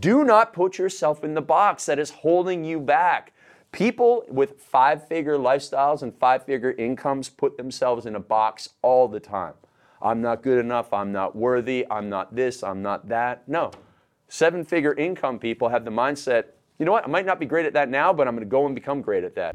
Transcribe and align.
Do 0.00 0.24
not 0.24 0.52
put 0.52 0.78
yourself 0.78 1.22
in 1.22 1.34
the 1.34 1.42
box 1.42 1.86
that 1.86 1.98
is 1.98 2.10
holding 2.10 2.64
you 2.64 2.80
back. 2.80 3.32
People 3.70 4.24
with 4.28 4.60
five 4.60 5.06
figure 5.06 5.36
lifestyles 5.36 6.02
and 6.02 6.12
five 6.18 6.44
figure 6.44 6.72
incomes 6.72 7.28
put 7.28 7.56
themselves 7.56 8.06
in 8.06 8.16
a 8.16 8.20
box 8.20 8.70
all 8.82 9.06
the 9.06 9.20
time. 9.20 9.54
I'm 10.02 10.20
not 10.20 10.42
good 10.42 10.58
enough, 10.58 10.92
I'm 10.92 11.12
not 11.12 11.36
worthy, 11.36 11.86
I'm 11.90 12.08
not 12.08 12.34
this, 12.34 12.64
I'm 12.64 12.82
not 12.82 13.08
that. 13.08 13.46
No. 13.46 13.70
Seven 14.28 14.64
figure 14.64 14.94
income 14.94 15.38
people 15.38 15.68
have 15.68 15.84
the 15.84 15.90
mindset 15.90 16.44
you 16.80 16.86
know 16.86 16.92
what, 16.92 17.04
I 17.04 17.08
might 17.08 17.26
not 17.26 17.38
be 17.38 17.44
great 17.44 17.66
at 17.66 17.74
that 17.74 17.90
now, 17.90 18.10
but 18.10 18.26
I'm 18.26 18.34
going 18.34 18.46
to 18.46 18.50
go 18.50 18.64
and 18.64 18.74
become 18.74 19.02
great 19.02 19.22
at 19.22 19.34
that. 19.34 19.54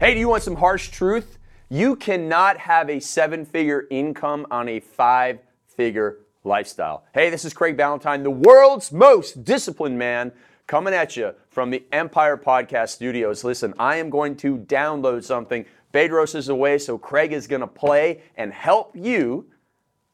Hey, 0.00 0.14
do 0.14 0.20
you 0.20 0.28
want 0.28 0.42
some 0.42 0.56
harsh 0.56 0.88
truth? 0.88 1.36
You 1.68 1.94
cannot 1.94 2.56
have 2.56 2.88
a 2.88 3.00
seven 3.00 3.44
figure 3.44 3.86
income 3.90 4.46
on 4.50 4.66
a 4.66 4.80
five 4.80 5.40
figure 5.66 6.20
lifestyle. 6.42 7.04
Hey, 7.12 7.28
this 7.28 7.44
is 7.44 7.52
Craig 7.52 7.76
Ballantyne, 7.76 8.22
the 8.22 8.30
world's 8.30 8.92
most 8.92 9.44
disciplined 9.44 9.98
man 9.98 10.32
coming 10.66 10.94
at 10.94 11.18
you 11.18 11.34
from 11.50 11.68
the 11.68 11.84
Empire 11.92 12.38
Podcast 12.38 12.88
Studios. 12.88 13.44
Listen, 13.44 13.74
I 13.78 13.96
am 13.96 14.08
going 14.08 14.36
to 14.36 14.56
download 14.56 15.22
something. 15.22 15.66
Bedros 15.92 16.34
is 16.34 16.48
away, 16.48 16.78
so 16.78 16.96
Craig 16.96 17.34
is 17.34 17.46
going 17.46 17.60
to 17.60 17.66
play 17.66 18.22
and 18.38 18.54
help 18.54 18.96
you 18.96 19.50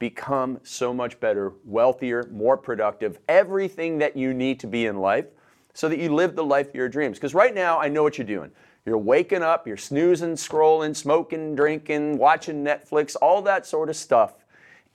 become 0.01 0.59
so 0.65 0.93
much 0.93 1.21
better, 1.21 1.53
wealthier, 1.65 2.29
more 2.33 2.57
productive, 2.57 3.21
everything 3.29 3.99
that 3.99 4.17
you 4.17 4.35
need 4.35 4.59
to 4.59 4.67
be 4.67 4.87
in 4.87 4.97
life 4.97 5.27
so 5.75 5.89
that 5.89 6.01
you 6.01 6.13
live 6.13 6.35
the 6.35 6.45
life 6.45 6.71
of 6.71 6.75
your 6.75 6.89
dreams. 6.89 7.19
Because 7.19 7.35
right 7.35 7.55
now, 7.55 7.79
I 7.79 7.89
know 7.89 8.03
what 8.03 8.19
you're 8.19 8.27
doing. 8.27 8.51
You're 8.87 8.99
waking 8.99 9.43
up, 9.43 9.67
you're 9.67 9.77
snoozing, 9.77 10.35
scrolling, 10.35 10.95
smoking, 10.95 11.57
drinking, 11.57 12.19
watching 12.19 12.65
Netflix, 12.65 13.17
all 13.21 13.43
that 13.43 13.67
sort 13.67 13.89
of 13.89 13.97
stuff. 13.97 14.45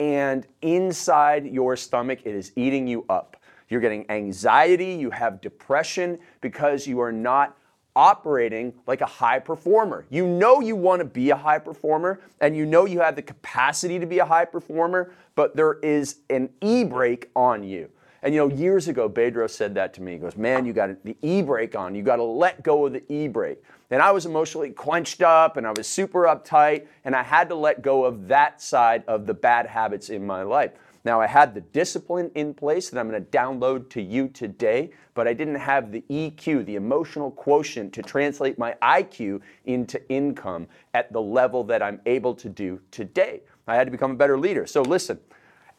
And 0.00 0.46
inside 0.62 1.44
your 1.44 1.76
stomach, 1.76 2.20
it 2.24 2.34
is 2.34 2.52
eating 2.56 2.88
you 2.88 3.04
up. 3.10 3.36
You're 3.68 3.82
getting 3.82 4.10
anxiety, 4.10 4.94
you 4.94 5.10
have 5.10 5.42
depression 5.42 6.18
because 6.40 6.86
you 6.86 7.00
are 7.00 7.12
not 7.12 7.56
operating 7.94 8.72
like 8.86 9.02
a 9.02 9.06
high 9.06 9.38
performer. 9.38 10.06
You 10.08 10.26
know 10.26 10.60
you 10.60 10.74
want 10.74 11.00
to 11.00 11.04
be 11.04 11.28
a 11.28 11.36
high 11.36 11.58
performer 11.58 12.20
and 12.40 12.56
you 12.56 12.64
know 12.64 12.86
you 12.86 13.00
have 13.00 13.16
the 13.16 13.22
capacity 13.22 13.98
to 13.98 14.06
be 14.06 14.18
a 14.20 14.24
high 14.24 14.46
performer, 14.46 15.12
but 15.34 15.54
there 15.54 15.74
is 15.80 16.20
an 16.30 16.48
e 16.62 16.84
brake 16.84 17.30
on 17.36 17.62
you. 17.62 17.90
And 18.22 18.32
you 18.32 18.40
know, 18.40 18.54
years 18.54 18.86
ago, 18.86 19.08
Bedros 19.08 19.50
said 19.50 19.74
that 19.74 19.92
to 19.94 20.02
me. 20.02 20.12
He 20.12 20.18
goes, 20.18 20.36
Man, 20.36 20.64
you 20.64 20.72
got 20.72 20.90
the 21.04 21.16
e 21.22 21.42
brake 21.42 21.74
on. 21.74 21.94
You 21.94 22.02
got 22.02 22.16
to 22.16 22.22
let 22.22 22.62
go 22.62 22.86
of 22.86 22.92
the 22.92 23.12
e 23.12 23.26
brake. 23.26 23.62
And 23.90 24.00
I 24.00 24.12
was 24.12 24.26
emotionally 24.26 24.70
quenched 24.70 25.22
up 25.22 25.56
and 25.56 25.66
I 25.66 25.72
was 25.76 25.86
super 25.86 26.22
uptight, 26.22 26.86
and 27.04 27.14
I 27.14 27.22
had 27.22 27.48
to 27.48 27.54
let 27.54 27.82
go 27.82 28.04
of 28.04 28.28
that 28.28 28.62
side 28.62 29.02
of 29.06 29.26
the 29.26 29.34
bad 29.34 29.66
habits 29.66 30.08
in 30.08 30.24
my 30.24 30.42
life. 30.42 30.72
Now, 31.04 31.20
I 31.20 31.26
had 31.26 31.52
the 31.52 31.60
discipline 31.60 32.30
in 32.36 32.54
place 32.54 32.88
that 32.88 33.00
I'm 33.00 33.10
going 33.10 33.22
to 33.22 33.30
download 33.30 33.90
to 33.90 34.00
you 34.00 34.28
today, 34.28 34.90
but 35.14 35.26
I 35.26 35.34
didn't 35.34 35.56
have 35.56 35.90
the 35.90 36.04
EQ, 36.08 36.64
the 36.64 36.76
emotional 36.76 37.32
quotient, 37.32 37.92
to 37.94 38.02
translate 38.02 38.56
my 38.56 38.76
IQ 38.82 39.40
into 39.64 40.08
income 40.08 40.68
at 40.94 41.12
the 41.12 41.20
level 41.20 41.64
that 41.64 41.82
I'm 41.82 42.00
able 42.06 42.34
to 42.36 42.48
do 42.48 42.80
today. 42.92 43.42
I 43.66 43.74
had 43.74 43.88
to 43.88 43.90
become 43.90 44.12
a 44.12 44.14
better 44.14 44.38
leader. 44.38 44.64
So, 44.64 44.82
listen, 44.82 45.18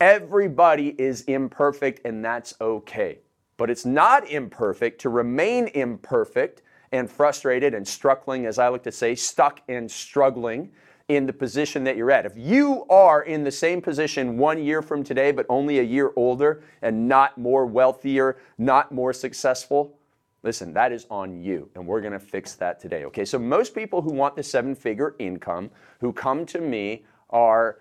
everybody 0.03 0.89
is 0.99 1.21
imperfect, 1.21 2.01
and 2.03 2.23
that's 2.23 2.53
okay. 2.59 3.19
But 3.55 3.69
it's 3.69 3.85
not 3.85 4.29
imperfect 4.29 4.99
to 5.01 5.09
remain 5.09 5.69
imperfect 5.69 6.61
and 6.91 7.09
frustrated 7.09 7.73
and 7.73 7.87
struggling, 7.87 8.45
as 8.45 8.59
I 8.59 8.67
like 8.67 8.83
to 8.83 8.91
say, 8.91 9.15
stuck 9.15 9.61
and 9.69 9.89
struggling 9.89 10.71
in 11.07 11.25
the 11.25 11.31
position 11.31 11.85
that 11.85 11.95
you're 11.95 12.11
at. 12.11 12.25
If 12.25 12.33
you 12.35 12.85
are 12.89 13.23
in 13.23 13.45
the 13.45 13.51
same 13.51 13.81
position 13.81 14.37
one 14.37 14.61
year 14.61 14.81
from 14.81 15.05
today, 15.05 15.31
but 15.31 15.45
only 15.47 15.79
a 15.79 15.83
year 15.83 16.11
older 16.17 16.63
and 16.81 17.07
not 17.07 17.37
more 17.37 17.65
wealthier, 17.65 18.37
not 18.57 18.91
more 18.91 19.13
successful, 19.13 19.97
listen, 20.43 20.73
that 20.73 20.91
is 20.91 21.05
on 21.09 21.41
you. 21.41 21.69
And 21.75 21.87
we're 21.87 22.01
going 22.01 22.13
to 22.13 22.19
fix 22.19 22.55
that 22.55 22.77
today. 22.79 23.05
Okay. 23.05 23.23
So 23.23 23.39
most 23.39 23.73
people 23.73 24.01
who 24.01 24.11
want 24.11 24.35
the 24.35 24.43
seven 24.43 24.75
figure 24.75 25.15
income 25.19 25.71
who 26.01 26.11
come 26.11 26.45
to 26.47 26.59
me 26.59 27.05
are 27.29 27.79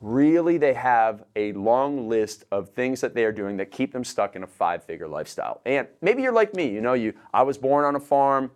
really 0.00 0.56
they 0.56 0.72
have 0.72 1.24
a 1.36 1.52
long 1.52 2.08
list 2.08 2.44
of 2.50 2.70
things 2.70 3.00
that 3.02 3.14
they 3.14 3.24
are 3.24 3.32
doing 3.32 3.56
that 3.58 3.70
keep 3.70 3.92
them 3.92 4.04
stuck 4.04 4.34
in 4.34 4.42
a 4.42 4.46
five 4.46 4.82
figure 4.82 5.08
lifestyle. 5.08 5.60
And 5.66 5.86
maybe 6.00 6.22
you're 6.22 6.32
like 6.32 6.54
me, 6.54 6.68
you 6.68 6.80
know, 6.80 6.94
you 6.94 7.12
I 7.34 7.42
was 7.42 7.58
born 7.58 7.84
on 7.84 7.96
a 7.96 8.00
farm, 8.00 8.50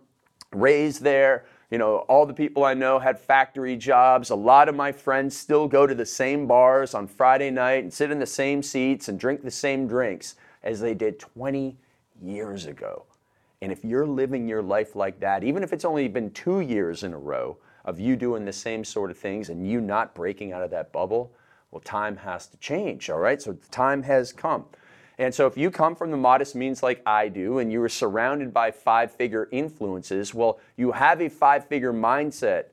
raised 0.51 1.01
there, 1.03 1.45
you 1.69 1.77
know, 1.77 1.97
all 2.07 2.25
the 2.25 2.33
people 2.33 2.63
I 2.63 2.73
know 2.73 2.97
had 2.97 3.19
factory 3.19 3.75
jobs. 3.75 4.31
A 4.31 4.35
lot 4.35 4.69
of 4.69 4.75
my 4.75 4.91
friends 4.91 5.37
still 5.37 5.67
go 5.67 5.85
to 5.85 5.93
the 5.93 6.05
same 6.05 6.47
bars 6.47 6.93
on 6.93 7.07
Friday 7.07 7.51
night 7.51 7.83
and 7.83 7.93
sit 7.93 8.11
in 8.11 8.19
the 8.19 8.25
same 8.25 8.63
seats 8.63 9.07
and 9.07 9.19
drink 9.19 9.43
the 9.43 9.51
same 9.51 9.87
drinks 9.87 10.35
as 10.63 10.79
they 10.79 10.93
did 10.93 11.19
20 11.19 11.77
years 12.23 12.65
ago. 12.65 13.05
And 13.61 13.71
if 13.71 13.83
you're 13.83 14.07
living 14.07 14.47
your 14.47 14.61
life 14.61 14.95
like 14.95 15.19
that, 15.19 15.43
even 15.43 15.63
if 15.63 15.73
it's 15.73 15.85
only 15.85 16.07
been 16.07 16.31
two 16.31 16.61
years 16.61 17.03
in 17.03 17.13
a 17.13 17.17
row 17.17 17.57
of 17.85 17.99
you 17.99 18.15
doing 18.15 18.43
the 18.43 18.53
same 18.53 18.83
sort 18.83 19.11
of 19.11 19.17
things 19.17 19.49
and 19.49 19.67
you 19.69 19.79
not 19.79 20.13
breaking 20.13 20.51
out 20.51 20.61
of 20.61 20.71
that 20.71 20.91
bubble, 20.91 21.31
well, 21.71 21.81
time 21.81 22.17
has 22.17 22.47
to 22.47 22.57
change, 22.57 23.09
all 23.09 23.19
right? 23.19 23.41
So 23.41 23.53
the 23.53 23.67
time 23.67 24.03
has 24.03 24.33
come. 24.33 24.65
And 25.17 25.33
so 25.33 25.47
if 25.47 25.55
you 25.55 25.71
come 25.71 25.95
from 25.95 26.11
the 26.11 26.17
modest 26.17 26.55
means 26.55 26.83
like 26.83 27.01
I 27.05 27.29
do 27.29 27.59
and 27.59 27.71
you 27.71 27.81
are 27.81 27.89
surrounded 27.89 28.53
by 28.53 28.71
five 28.71 29.11
figure 29.11 29.47
influences, 29.51 30.33
well, 30.33 30.59
you 30.75 30.91
have 30.91 31.21
a 31.21 31.29
five 31.29 31.67
figure 31.67 31.93
mindset 31.93 32.65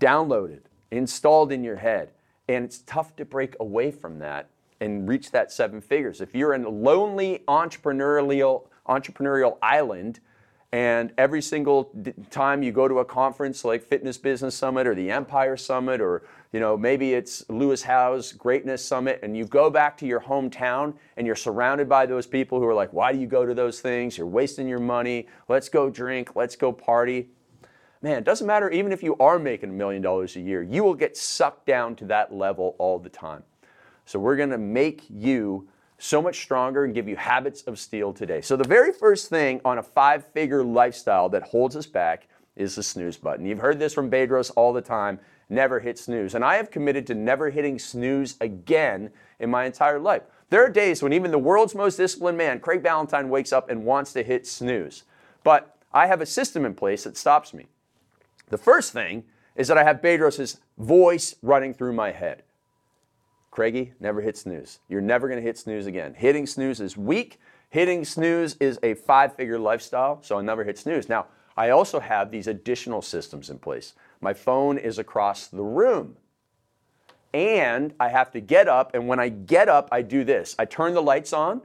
downloaded, 0.00 0.62
installed 0.90 1.52
in 1.52 1.62
your 1.62 1.76
head. 1.76 2.10
And 2.48 2.64
it's 2.64 2.78
tough 2.78 3.14
to 3.16 3.24
break 3.24 3.54
away 3.60 3.92
from 3.92 4.18
that 4.18 4.48
and 4.80 5.08
reach 5.08 5.30
that 5.30 5.52
seven 5.52 5.80
figures. 5.80 6.20
If 6.20 6.34
you're 6.34 6.54
in 6.54 6.64
a 6.64 6.70
lonely 6.70 7.44
entrepreneurial 7.46 8.66
entrepreneurial 8.88 9.56
island 9.62 10.18
and 10.72 11.12
every 11.18 11.42
single 11.42 11.92
time 12.30 12.62
you 12.62 12.70
go 12.70 12.86
to 12.86 13.00
a 13.00 13.04
conference 13.04 13.64
like 13.64 13.82
Fitness 13.82 14.18
Business 14.18 14.54
Summit 14.54 14.86
or 14.86 14.94
the 14.94 15.10
Empire 15.10 15.56
Summit 15.56 16.00
or 16.00 16.22
you 16.52 16.58
know, 16.58 16.76
maybe 16.76 17.14
it's 17.14 17.48
Lewis 17.48 17.82
Howes 17.82 18.32
Greatness 18.32 18.84
Summit, 18.84 19.20
and 19.22 19.36
you 19.36 19.44
go 19.44 19.70
back 19.70 19.96
to 19.98 20.06
your 20.06 20.20
hometown 20.20 20.94
and 21.16 21.24
you're 21.24 21.36
surrounded 21.36 21.88
by 21.88 22.06
those 22.06 22.26
people 22.26 22.58
who 22.58 22.66
are 22.66 22.74
like, 22.74 22.92
why 22.92 23.12
do 23.12 23.20
you 23.20 23.28
go 23.28 23.46
to 23.46 23.54
those 23.54 23.80
things? 23.80 24.18
You're 24.18 24.26
wasting 24.26 24.66
your 24.66 24.80
money. 24.80 25.28
Let's 25.48 25.68
go 25.68 25.90
drink. 25.90 26.34
Let's 26.34 26.56
go 26.56 26.72
party. 26.72 27.28
Man, 28.02 28.18
it 28.18 28.24
doesn't 28.24 28.46
matter 28.46 28.68
even 28.70 28.90
if 28.90 29.02
you 29.02 29.16
are 29.18 29.38
making 29.38 29.70
a 29.70 29.72
million 29.72 30.02
dollars 30.02 30.34
a 30.34 30.40
year, 30.40 30.62
you 30.62 30.82
will 30.82 30.94
get 30.94 31.16
sucked 31.16 31.66
down 31.66 31.94
to 31.96 32.06
that 32.06 32.34
level 32.34 32.74
all 32.78 32.98
the 32.98 33.10
time. 33.10 33.44
So 34.06 34.18
we're 34.18 34.36
going 34.36 34.50
to 34.50 34.58
make 34.58 35.04
you 35.08 35.68
so 36.00 36.20
much 36.22 36.40
stronger 36.40 36.84
and 36.84 36.94
give 36.94 37.06
you 37.06 37.16
habits 37.16 37.62
of 37.62 37.78
steel 37.78 38.12
today. 38.12 38.40
So 38.40 38.56
the 38.56 38.66
very 38.66 38.92
first 38.92 39.28
thing 39.28 39.60
on 39.64 39.78
a 39.78 39.82
five 39.82 40.26
figure 40.32 40.64
lifestyle 40.64 41.28
that 41.28 41.42
holds 41.42 41.76
us 41.76 41.86
back 41.86 42.26
is 42.56 42.74
the 42.74 42.82
snooze 42.82 43.16
button. 43.16 43.44
You've 43.44 43.58
heard 43.58 43.78
this 43.78 43.94
from 43.94 44.10
Bedros 44.10 44.50
all 44.56 44.72
the 44.72 44.80
time 44.80 45.20
never 45.50 45.80
hit 45.80 45.98
snooze. 45.98 46.34
And 46.34 46.44
I 46.44 46.56
have 46.56 46.70
committed 46.70 47.06
to 47.08 47.14
never 47.14 47.50
hitting 47.50 47.78
snooze 47.78 48.36
again 48.40 49.10
in 49.40 49.50
my 49.50 49.64
entire 49.64 49.98
life. 49.98 50.22
There 50.48 50.64
are 50.64 50.70
days 50.70 51.02
when 51.02 51.12
even 51.12 51.30
the 51.30 51.38
world's 51.38 51.74
most 51.74 51.96
disciplined 51.96 52.38
man, 52.38 52.60
Craig 52.60 52.82
Ballantyne, 52.82 53.28
wakes 53.28 53.52
up 53.52 53.68
and 53.68 53.84
wants 53.84 54.12
to 54.14 54.22
hit 54.22 54.46
snooze. 54.46 55.04
But 55.44 55.76
I 55.92 56.06
have 56.06 56.20
a 56.20 56.26
system 56.26 56.64
in 56.64 56.74
place 56.74 57.04
that 57.04 57.16
stops 57.16 57.52
me. 57.52 57.66
The 58.48 58.58
first 58.58 58.92
thing 58.92 59.24
is 59.54 59.68
that 59.68 59.78
I 59.78 59.84
have 59.84 60.00
Bedros' 60.00 60.58
voice 60.78 61.34
running 61.42 61.74
through 61.74 61.92
my 61.92 62.12
head. 62.12 62.42
Craigie, 63.50 63.92
never 63.98 64.20
hit 64.20 64.36
snooze. 64.36 64.78
You're 64.88 65.00
never 65.00 65.26
going 65.28 65.40
to 65.40 65.46
hit 65.46 65.58
snooze 65.58 65.86
again. 65.86 66.14
Hitting 66.14 66.46
snooze 66.46 66.80
is 66.80 66.96
weak. 66.96 67.40
Hitting 67.70 68.04
snooze 68.04 68.56
is 68.60 68.78
a 68.82 68.94
five 68.94 69.34
figure 69.34 69.58
lifestyle, 69.58 70.22
so 70.22 70.38
I 70.38 70.42
never 70.42 70.64
hit 70.64 70.78
snooze. 70.78 71.08
Now, 71.08 71.26
I 71.56 71.70
also 71.70 72.00
have 72.00 72.30
these 72.30 72.46
additional 72.46 73.02
systems 73.02 73.50
in 73.50 73.58
place. 73.58 73.94
My 74.20 74.32
phone 74.32 74.78
is 74.78 74.98
across 74.98 75.48
the 75.48 75.62
room. 75.62 76.16
And 77.32 77.94
I 78.00 78.08
have 78.08 78.32
to 78.32 78.40
get 78.40 78.66
up, 78.66 78.94
and 78.94 79.06
when 79.06 79.20
I 79.20 79.28
get 79.28 79.68
up, 79.68 79.88
I 79.92 80.02
do 80.02 80.24
this 80.24 80.56
I 80.58 80.64
turn 80.64 80.94
the 80.94 81.02
lights 81.02 81.32
on, 81.32 81.62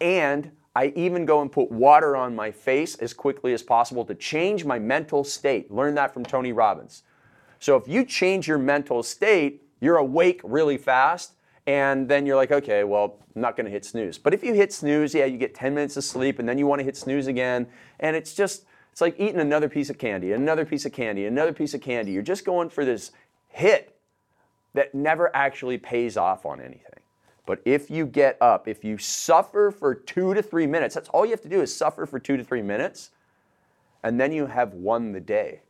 and 0.00 0.50
I 0.74 0.86
even 0.96 1.26
go 1.26 1.42
and 1.42 1.52
put 1.52 1.70
water 1.70 2.16
on 2.16 2.34
my 2.34 2.50
face 2.50 2.96
as 2.96 3.12
quickly 3.12 3.52
as 3.52 3.62
possible 3.62 4.04
to 4.06 4.14
change 4.14 4.64
my 4.64 4.78
mental 4.78 5.24
state. 5.24 5.70
Learn 5.70 5.94
that 5.96 6.12
from 6.12 6.24
Tony 6.24 6.52
Robbins. 6.52 7.02
So 7.58 7.76
if 7.76 7.86
you 7.86 8.04
change 8.04 8.48
your 8.48 8.58
mental 8.58 9.02
state, 9.02 9.62
you're 9.82 9.96
awake 9.96 10.40
really 10.44 10.78
fast, 10.78 11.32
and 11.66 12.08
then 12.08 12.24
you're 12.24 12.36
like, 12.36 12.52
okay, 12.52 12.84
well, 12.84 13.18
I'm 13.34 13.42
not 13.42 13.56
gonna 13.56 13.68
hit 13.68 13.84
snooze. 13.84 14.16
But 14.16 14.32
if 14.32 14.44
you 14.44 14.54
hit 14.54 14.72
snooze, 14.72 15.12
yeah, 15.12 15.24
you 15.24 15.36
get 15.36 15.56
10 15.56 15.74
minutes 15.74 15.96
of 15.96 16.04
sleep, 16.04 16.38
and 16.38 16.48
then 16.48 16.56
you 16.56 16.68
wanna 16.68 16.84
hit 16.84 16.96
snooze 16.96 17.26
again, 17.26 17.66
and 17.98 18.14
it's 18.14 18.32
just, 18.32 18.64
it's 18.92 19.00
like 19.00 19.18
eating 19.18 19.40
another 19.40 19.68
piece 19.68 19.90
of 19.90 19.98
candy, 19.98 20.32
another 20.32 20.64
piece 20.64 20.84
of 20.84 20.92
candy, 20.92 21.26
another 21.26 21.52
piece 21.52 21.74
of 21.74 21.80
candy. 21.80 22.12
You're 22.12 22.22
just 22.22 22.44
going 22.44 22.70
for 22.70 22.84
this 22.84 23.10
hit 23.48 23.98
that 24.74 24.94
never 24.94 25.34
actually 25.34 25.78
pays 25.78 26.16
off 26.16 26.46
on 26.46 26.60
anything. 26.60 27.00
But 27.44 27.60
if 27.64 27.90
you 27.90 28.06
get 28.06 28.38
up, 28.40 28.68
if 28.68 28.84
you 28.84 28.98
suffer 28.98 29.72
for 29.72 29.96
two 29.96 30.32
to 30.32 30.42
three 30.42 30.68
minutes, 30.68 30.94
that's 30.94 31.08
all 31.08 31.24
you 31.24 31.32
have 31.32 31.42
to 31.42 31.48
do 31.48 31.60
is 31.60 31.74
suffer 31.74 32.06
for 32.06 32.20
two 32.20 32.36
to 32.36 32.44
three 32.44 32.62
minutes, 32.62 33.10
and 34.04 34.20
then 34.20 34.30
you 34.30 34.46
have 34.46 34.74
won 34.74 35.10
the 35.10 35.20
day. 35.20 35.62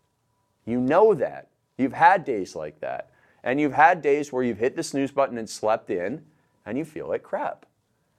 You 0.67 0.81
know 0.81 1.15
that. 1.15 1.49
You've 1.79 1.95
had 1.95 2.27
days 2.27 2.55
like 2.55 2.79
that. 2.81 3.09
And 3.45 3.61
you've 3.61 3.73
had 3.73 4.03
days 4.03 4.33
where 4.33 4.43
you've 4.43 4.59
hit 4.59 4.77
the 4.77 4.83
snooze 4.83 5.11
button 5.11 5.39
and 5.39 5.49
slept 5.49 5.91
in, 5.91 6.23
and 6.65 6.79
you 6.79 6.85
feel 6.85 7.09
like 7.09 7.23
crap. 7.23 7.67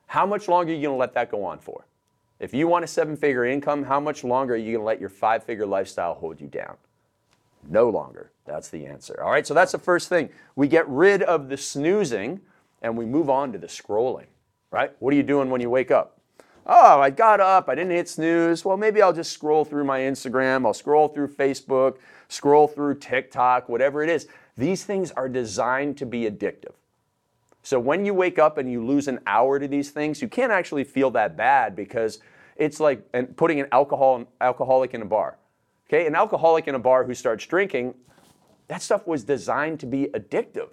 How 0.07 0.25
much 0.25 0.47
longer 0.47 0.71
are 0.71 0.75
you 0.75 0.81
going 0.81 0.95
to 0.95 0.99
let 0.99 1.13
that 1.13 1.31
go 1.31 1.43
on 1.43 1.59
for? 1.59 1.85
If 2.39 2.53
you 2.53 2.67
want 2.67 2.83
a 2.83 2.87
seven 2.87 3.15
figure 3.15 3.45
income, 3.45 3.83
how 3.83 3.99
much 3.99 4.23
longer 4.23 4.53
are 4.53 4.57
you 4.57 4.73
going 4.73 4.81
to 4.81 4.85
let 4.85 4.99
your 4.99 5.09
five 5.09 5.43
figure 5.43 5.65
lifestyle 5.65 6.13
hold 6.13 6.41
you 6.41 6.47
down? 6.47 6.75
No 7.69 7.89
longer. 7.89 8.31
That's 8.45 8.69
the 8.69 8.85
answer. 8.85 9.21
All 9.23 9.31
right, 9.31 9.47
so 9.47 9.53
that's 9.53 9.71
the 9.71 9.79
first 9.79 10.09
thing. 10.09 10.29
We 10.55 10.67
get 10.67 10.87
rid 10.89 11.23
of 11.23 11.47
the 11.47 11.57
snoozing 11.57 12.41
and 12.81 12.97
we 12.97 13.05
move 13.05 13.29
on 13.29 13.53
to 13.53 13.57
the 13.57 13.67
scrolling, 13.67 14.25
right? 14.71 14.91
What 14.99 15.13
are 15.13 15.17
you 15.17 15.23
doing 15.23 15.49
when 15.49 15.61
you 15.61 15.69
wake 15.69 15.91
up? 15.91 16.19
Oh, 16.65 16.99
I 16.99 17.09
got 17.09 17.39
up, 17.39 17.67
I 17.69 17.75
didn't 17.75 17.91
hit 17.91 18.07
snooze. 18.07 18.63
Well, 18.63 18.77
maybe 18.77 19.01
I'll 19.01 19.13
just 19.13 19.31
scroll 19.31 19.65
through 19.65 19.83
my 19.83 19.99
Instagram, 19.99 20.65
I'll 20.65 20.73
scroll 20.73 21.07
through 21.07 21.29
Facebook, 21.29 21.97
scroll 22.33 22.67
through 22.67 22.95
TikTok, 22.95 23.69
whatever 23.69 24.03
it 24.03 24.09
is. 24.09 24.27
These 24.57 24.83
things 24.83 25.11
are 25.11 25.29
designed 25.29 25.97
to 25.97 26.05
be 26.05 26.29
addictive. 26.29 26.73
So 27.61 27.79
when 27.79 28.05
you 28.05 28.13
wake 28.13 28.39
up 28.39 28.57
and 28.57 28.69
you 28.69 28.85
lose 28.85 29.07
an 29.07 29.19
hour 29.25 29.59
to 29.59 29.67
these 29.67 29.91
things, 29.91 30.21
you 30.21 30.27
can't 30.27 30.51
actually 30.51 30.83
feel 30.83 31.11
that 31.11 31.37
bad 31.37 31.75
because 31.75 32.19
it's 32.57 32.79
like 32.79 33.09
putting 33.35 33.59
an 33.59 33.67
alcohol 33.71 34.25
alcoholic 34.41 34.93
in 34.93 35.01
a 35.01 35.05
bar. 35.05 35.37
Okay, 35.87 36.05
an 36.05 36.15
alcoholic 36.15 36.67
in 36.67 36.75
a 36.75 36.79
bar 36.79 37.03
who 37.03 37.13
starts 37.13 37.45
drinking, 37.45 37.93
that 38.67 38.81
stuff 38.81 39.05
was 39.07 39.23
designed 39.23 39.79
to 39.81 39.85
be 39.85 40.07
addictive. 40.13 40.69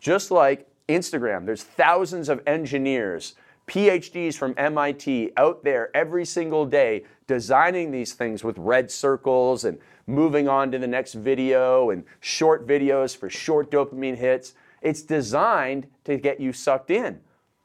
Just 0.00 0.30
like 0.30 0.66
Instagram, 0.88 1.44
there's 1.44 1.62
thousands 1.62 2.28
of 2.28 2.40
engineers, 2.46 3.34
PhDs 3.68 4.34
from 4.34 4.54
MIT 4.56 5.32
out 5.36 5.62
there 5.62 5.94
every 5.94 6.24
single 6.24 6.66
day 6.66 7.04
designing 7.26 7.90
these 7.90 8.14
things 8.14 8.42
with 8.42 8.56
red 8.58 8.90
circles 8.90 9.64
and 9.64 9.78
moving 10.06 10.48
on 10.48 10.72
to 10.72 10.78
the 10.78 10.86
next 10.86 11.12
video 11.12 11.90
and 11.90 12.04
short 12.18 12.66
videos 12.66 13.16
for 13.16 13.28
short 13.28 13.70
dopamine 13.70 14.16
hits. 14.16 14.54
It's 14.80 15.02
designed 15.02 15.86
to 16.04 16.16
get 16.16 16.40
you 16.40 16.52
sucked 16.52 16.90
in. 16.90 17.20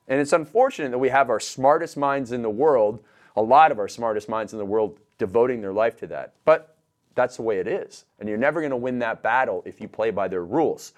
And 0.08 0.20
it's 0.20 0.34
unfortunate 0.34 0.92
that 0.92 1.00
we 1.00 1.10
have 1.10 1.30
our 1.30 1.40
smartest 1.40 1.96
minds 1.96 2.34
in 2.34 2.42
the 2.42 2.50
world, 2.50 3.02
a 3.38 3.42
lot 3.42 3.72
of 3.72 3.80
our 3.80 3.88
smartest 3.88 4.28
minds 4.28 4.52
in 4.52 4.60
the 4.60 4.66
world, 4.66 5.00
devoting 5.18 5.62
their 5.62 5.72
life 5.72 5.96
to 5.98 6.08
that. 6.08 6.34
But 6.44 6.76
that's 7.16 7.38
the 7.38 7.44
way 7.44 7.60
it 7.60 7.68
is. 7.68 8.04
And 8.20 8.28
you're 8.28 8.38
never 8.38 8.60
going 8.60 8.72
to 8.72 8.78
win 8.78 9.00
that 9.00 9.24
battle 9.24 9.64
if 9.66 9.80
you 9.80 9.88
play 9.88 10.12
by 10.12 10.28
their 10.28 10.44
rules. 10.44 10.94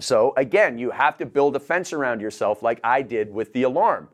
So, 0.00 0.34
again, 0.36 0.78
you 0.78 0.90
have 0.90 1.16
to 1.18 1.26
build 1.26 1.54
a 1.56 1.60
fence 1.60 1.92
around 1.92 2.20
yourself 2.20 2.62
like 2.62 2.80
I 2.82 3.02
did 3.02 3.32
with 3.32 3.52
the 3.52 3.62
alarm. 3.62 4.08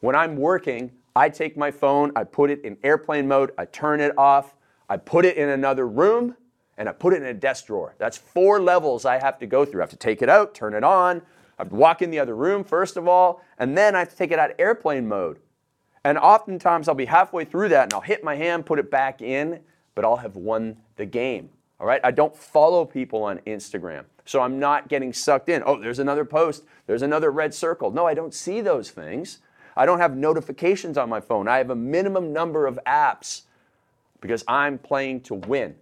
When 0.00 0.14
I'm 0.14 0.36
working, 0.36 0.92
I 1.16 1.28
take 1.28 1.56
my 1.56 1.70
phone, 1.70 2.12
I 2.14 2.24
put 2.24 2.50
it 2.50 2.64
in 2.64 2.76
airplane 2.82 3.26
mode, 3.26 3.52
I 3.58 3.64
turn 3.64 4.00
it 4.00 4.16
off, 4.18 4.54
I 4.88 4.96
put 4.96 5.24
it 5.24 5.36
in 5.36 5.48
another 5.48 5.86
room, 5.86 6.36
and 6.76 6.88
I 6.88 6.92
put 6.92 7.12
it 7.14 7.22
in 7.22 7.28
a 7.28 7.34
desk 7.34 7.66
drawer. 7.66 7.94
That's 7.98 8.16
four 8.16 8.60
levels 8.60 9.04
I 9.04 9.18
have 9.18 9.38
to 9.38 9.46
go 9.46 9.64
through. 9.64 9.80
I 9.80 9.84
have 9.84 9.90
to 9.90 9.96
take 9.96 10.22
it 10.22 10.28
out, 10.28 10.54
turn 10.54 10.74
it 10.74 10.84
on, 10.84 11.22
I 11.60 11.64
walk 11.64 12.00
in 12.00 12.10
the 12.10 12.18
other 12.18 12.34
room 12.34 12.64
first 12.64 12.96
of 12.96 13.06
all, 13.06 13.42
and 13.58 13.76
then 13.76 13.94
I 13.94 13.98
have 13.98 14.08
to 14.08 14.16
take 14.16 14.32
it 14.32 14.38
out 14.38 14.52
airplane 14.58 15.06
mode. 15.06 15.38
And 16.04 16.16
oftentimes 16.16 16.88
I'll 16.88 16.94
be 16.94 17.04
halfway 17.04 17.44
through 17.44 17.68
that 17.68 17.84
and 17.84 17.94
I'll 17.94 18.00
hit 18.00 18.24
my 18.24 18.34
hand, 18.34 18.64
put 18.64 18.78
it 18.78 18.90
back 18.90 19.20
in, 19.20 19.60
but 19.94 20.04
I'll 20.04 20.16
have 20.16 20.36
won 20.36 20.78
the 20.96 21.04
game. 21.04 21.50
All 21.78 21.86
right? 21.86 22.00
I 22.02 22.10
don't 22.10 22.34
follow 22.34 22.86
people 22.86 23.22
on 23.22 23.38
Instagram. 23.40 24.04
So 24.30 24.42
I'm 24.42 24.60
not 24.60 24.86
getting 24.86 25.12
sucked 25.12 25.48
in. 25.48 25.60
Oh, 25.66 25.80
there's 25.80 25.98
another 25.98 26.24
post. 26.24 26.62
There's 26.86 27.02
another 27.02 27.32
red 27.32 27.52
circle. 27.52 27.90
No, 27.90 28.06
I 28.06 28.14
don't 28.14 28.32
see 28.32 28.60
those 28.60 28.88
things. 28.88 29.38
I 29.76 29.84
don't 29.84 29.98
have 29.98 30.16
notifications 30.16 30.96
on 30.96 31.08
my 31.08 31.18
phone. 31.18 31.48
I 31.48 31.58
have 31.58 31.70
a 31.70 31.74
minimum 31.74 32.32
number 32.32 32.68
of 32.68 32.78
apps 32.86 33.42
because 34.20 34.44
I'm 34.46 34.78
playing 34.78 35.22
to 35.22 35.34
win. 35.34 35.74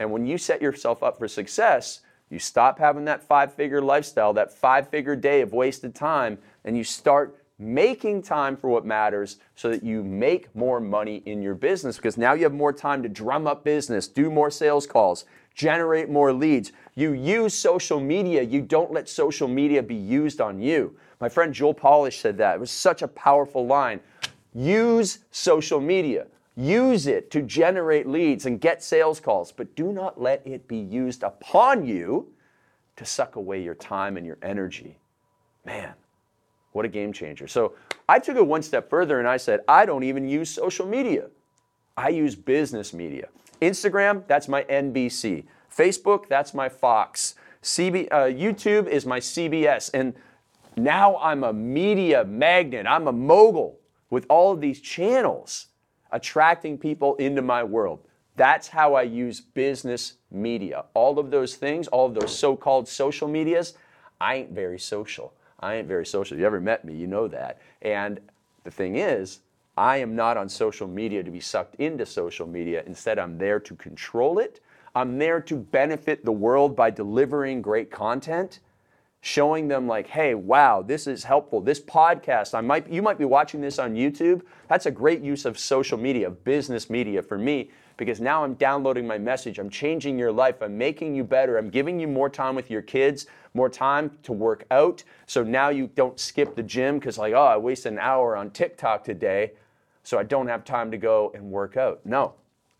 And 0.00 0.10
when 0.10 0.24
you 0.24 0.38
set 0.38 0.62
yourself 0.62 1.02
up 1.02 1.18
for 1.18 1.28
success, 1.28 2.00
you 2.30 2.38
stop 2.38 2.78
having 2.78 3.04
that 3.04 3.22
five 3.22 3.52
figure 3.52 3.82
lifestyle, 3.82 4.32
that 4.32 4.54
five 4.54 4.88
figure 4.88 5.14
day 5.14 5.42
of 5.42 5.52
wasted 5.52 5.94
time, 5.94 6.38
and 6.64 6.78
you 6.78 6.82
start 6.82 7.38
making 7.58 8.22
time 8.22 8.56
for 8.56 8.70
what 8.70 8.86
matters 8.86 9.36
so 9.54 9.68
that 9.68 9.82
you 9.82 10.02
make 10.02 10.54
more 10.56 10.80
money 10.80 11.22
in 11.26 11.42
your 11.42 11.54
business 11.54 11.96
because 11.96 12.16
now 12.16 12.32
you 12.32 12.44
have 12.44 12.54
more 12.54 12.72
time 12.72 13.02
to 13.02 13.08
drum 13.08 13.46
up 13.46 13.64
business, 13.64 14.08
do 14.08 14.30
more 14.30 14.50
sales 14.50 14.86
calls, 14.86 15.26
generate 15.56 16.08
more 16.08 16.32
leads. 16.32 16.70
You 16.94 17.12
use 17.12 17.54
social 17.54 17.98
media, 17.98 18.42
you 18.42 18.60
don't 18.60 18.92
let 18.92 19.08
social 19.08 19.48
media 19.48 19.82
be 19.82 19.94
used 19.94 20.40
on 20.40 20.60
you. 20.60 20.96
My 21.18 21.28
friend 21.28 21.52
Joel 21.52 21.74
Polish 21.74 22.20
said 22.20 22.38
that. 22.38 22.56
It 22.56 22.60
was 22.60 22.70
such 22.70 23.02
a 23.02 23.08
powerful 23.08 23.66
line. 23.66 24.00
Use 24.54 25.20
social 25.30 25.80
media. 25.80 26.26
Use 26.56 27.06
it 27.06 27.30
to 27.30 27.42
generate 27.42 28.06
leads 28.06 28.46
and 28.46 28.60
get 28.60 28.82
sales 28.82 29.18
calls, 29.18 29.50
but 29.50 29.74
do 29.74 29.92
not 29.92 30.20
let 30.20 30.46
it 30.46 30.68
be 30.68 30.78
used 30.78 31.22
upon 31.22 31.84
you 31.86 32.28
to 32.96 33.04
suck 33.04 33.36
away 33.36 33.62
your 33.62 33.74
time 33.74 34.16
and 34.16 34.26
your 34.26 34.38
energy. 34.42 34.98
Man, 35.64 35.92
what 36.72 36.84
a 36.84 36.88
game 36.88 37.12
changer. 37.12 37.46
So 37.46 37.74
I 38.08 38.18
took 38.18 38.36
it 38.36 38.46
one 38.46 38.62
step 38.62 38.88
further 38.88 39.18
and 39.18 39.28
I 39.28 39.36
said, 39.36 39.60
I 39.68 39.84
don't 39.84 40.02
even 40.02 40.28
use 40.28 40.50
social 40.50 40.86
media. 40.86 41.28
I 41.96 42.10
use 42.10 42.34
business 42.34 42.92
media. 42.92 43.28
Instagram, 43.60 44.26
that's 44.26 44.48
my 44.48 44.64
NBC. 44.64 45.44
Facebook, 45.74 46.28
that's 46.28 46.54
my 46.54 46.68
Fox. 46.68 47.34
CB, 47.62 48.08
uh, 48.10 48.16
YouTube 48.24 48.86
is 48.86 49.04
my 49.04 49.18
CBS. 49.18 49.90
And 49.92 50.14
now 50.76 51.16
I'm 51.18 51.44
a 51.44 51.52
media 51.52 52.24
magnet. 52.24 52.86
I'm 52.88 53.08
a 53.08 53.12
mogul 53.12 53.78
with 54.10 54.26
all 54.28 54.52
of 54.52 54.60
these 54.60 54.80
channels 54.80 55.66
attracting 56.12 56.78
people 56.78 57.16
into 57.16 57.42
my 57.42 57.64
world. 57.64 58.00
That's 58.36 58.68
how 58.68 58.94
I 58.94 59.02
use 59.02 59.40
business 59.40 60.14
media. 60.30 60.84
All 60.94 61.18
of 61.18 61.30
those 61.30 61.56
things, 61.56 61.88
all 61.88 62.06
of 62.06 62.14
those 62.14 62.36
so 62.36 62.54
called 62.54 62.86
social 62.86 63.28
medias, 63.28 63.74
I 64.20 64.36
ain't 64.36 64.50
very 64.50 64.78
social. 64.78 65.32
I 65.60 65.76
ain't 65.76 65.88
very 65.88 66.06
social. 66.06 66.38
You 66.38 66.44
ever 66.44 66.60
met 66.60 66.84
me, 66.84 66.94
you 66.94 67.06
know 67.06 67.28
that. 67.28 67.60
And 67.82 68.20
the 68.64 68.70
thing 68.70 68.96
is, 68.96 69.40
I 69.76 69.98
am 69.98 70.16
not 70.16 70.36
on 70.36 70.48
social 70.48 70.88
media 70.88 71.22
to 71.22 71.30
be 71.30 71.40
sucked 71.40 71.76
into 71.76 72.06
social 72.06 72.46
media. 72.46 72.82
Instead, 72.86 73.18
I'm 73.18 73.38
there 73.38 73.60
to 73.60 73.74
control 73.74 74.38
it. 74.38 74.60
I'm 74.94 75.18
there 75.18 75.40
to 75.42 75.56
benefit 75.56 76.24
the 76.24 76.32
world 76.32 76.74
by 76.74 76.90
delivering 76.90 77.60
great 77.60 77.90
content, 77.90 78.60
showing 79.20 79.68
them 79.68 79.86
like, 79.86 80.06
"Hey, 80.06 80.34
wow, 80.34 80.80
this 80.80 81.06
is 81.06 81.24
helpful. 81.24 81.60
This 81.60 81.80
podcast, 81.80 82.54
I 82.54 82.62
might 82.62 82.88
you 82.88 83.02
might 83.02 83.18
be 83.18 83.26
watching 83.26 83.60
this 83.60 83.78
on 83.78 83.94
YouTube. 83.94 84.42
That's 84.68 84.86
a 84.86 84.90
great 84.90 85.20
use 85.20 85.44
of 85.44 85.58
social 85.58 85.98
media, 85.98 86.30
business 86.30 86.88
media 86.88 87.22
for 87.22 87.36
me 87.36 87.70
because 87.96 88.20
now 88.20 88.44
I'm 88.44 88.54
downloading 88.54 89.06
my 89.06 89.18
message. 89.18 89.58
I'm 89.58 89.70
changing 89.70 90.18
your 90.18 90.32
life. 90.32 90.62
I'm 90.62 90.76
making 90.76 91.14
you 91.14 91.24
better. 91.24 91.56
I'm 91.58 91.70
giving 91.70 91.98
you 91.98 92.06
more 92.06 92.28
time 92.28 92.54
with 92.54 92.70
your 92.70 92.82
kids, 92.82 93.26
more 93.54 93.68
time 93.68 94.18
to 94.22 94.32
work 94.32 94.64
out. 94.70 95.02
So 95.26 95.42
now 95.42 95.70
you 95.70 95.88
don't 95.94 96.18
skip 96.20 96.54
the 96.54 96.62
gym 96.62 96.98
because, 96.98 97.18
like, 97.18 97.32
oh, 97.34 97.44
I 97.44 97.56
wasted 97.56 97.92
an 97.92 97.98
hour 97.98 98.36
on 98.36 98.50
TikTok 98.50 99.04
today, 99.04 99.52
so 100.06 100.18
I 100.18 100.22
don't 100.22 100.46
have 100.46 100.64
time 100.64 100.92
to 100.92 100.96
go 100.96 101.32
and 101.34 101.50
work 101.50 101.76
out. 101.76 102.00
No, 102.04 102.34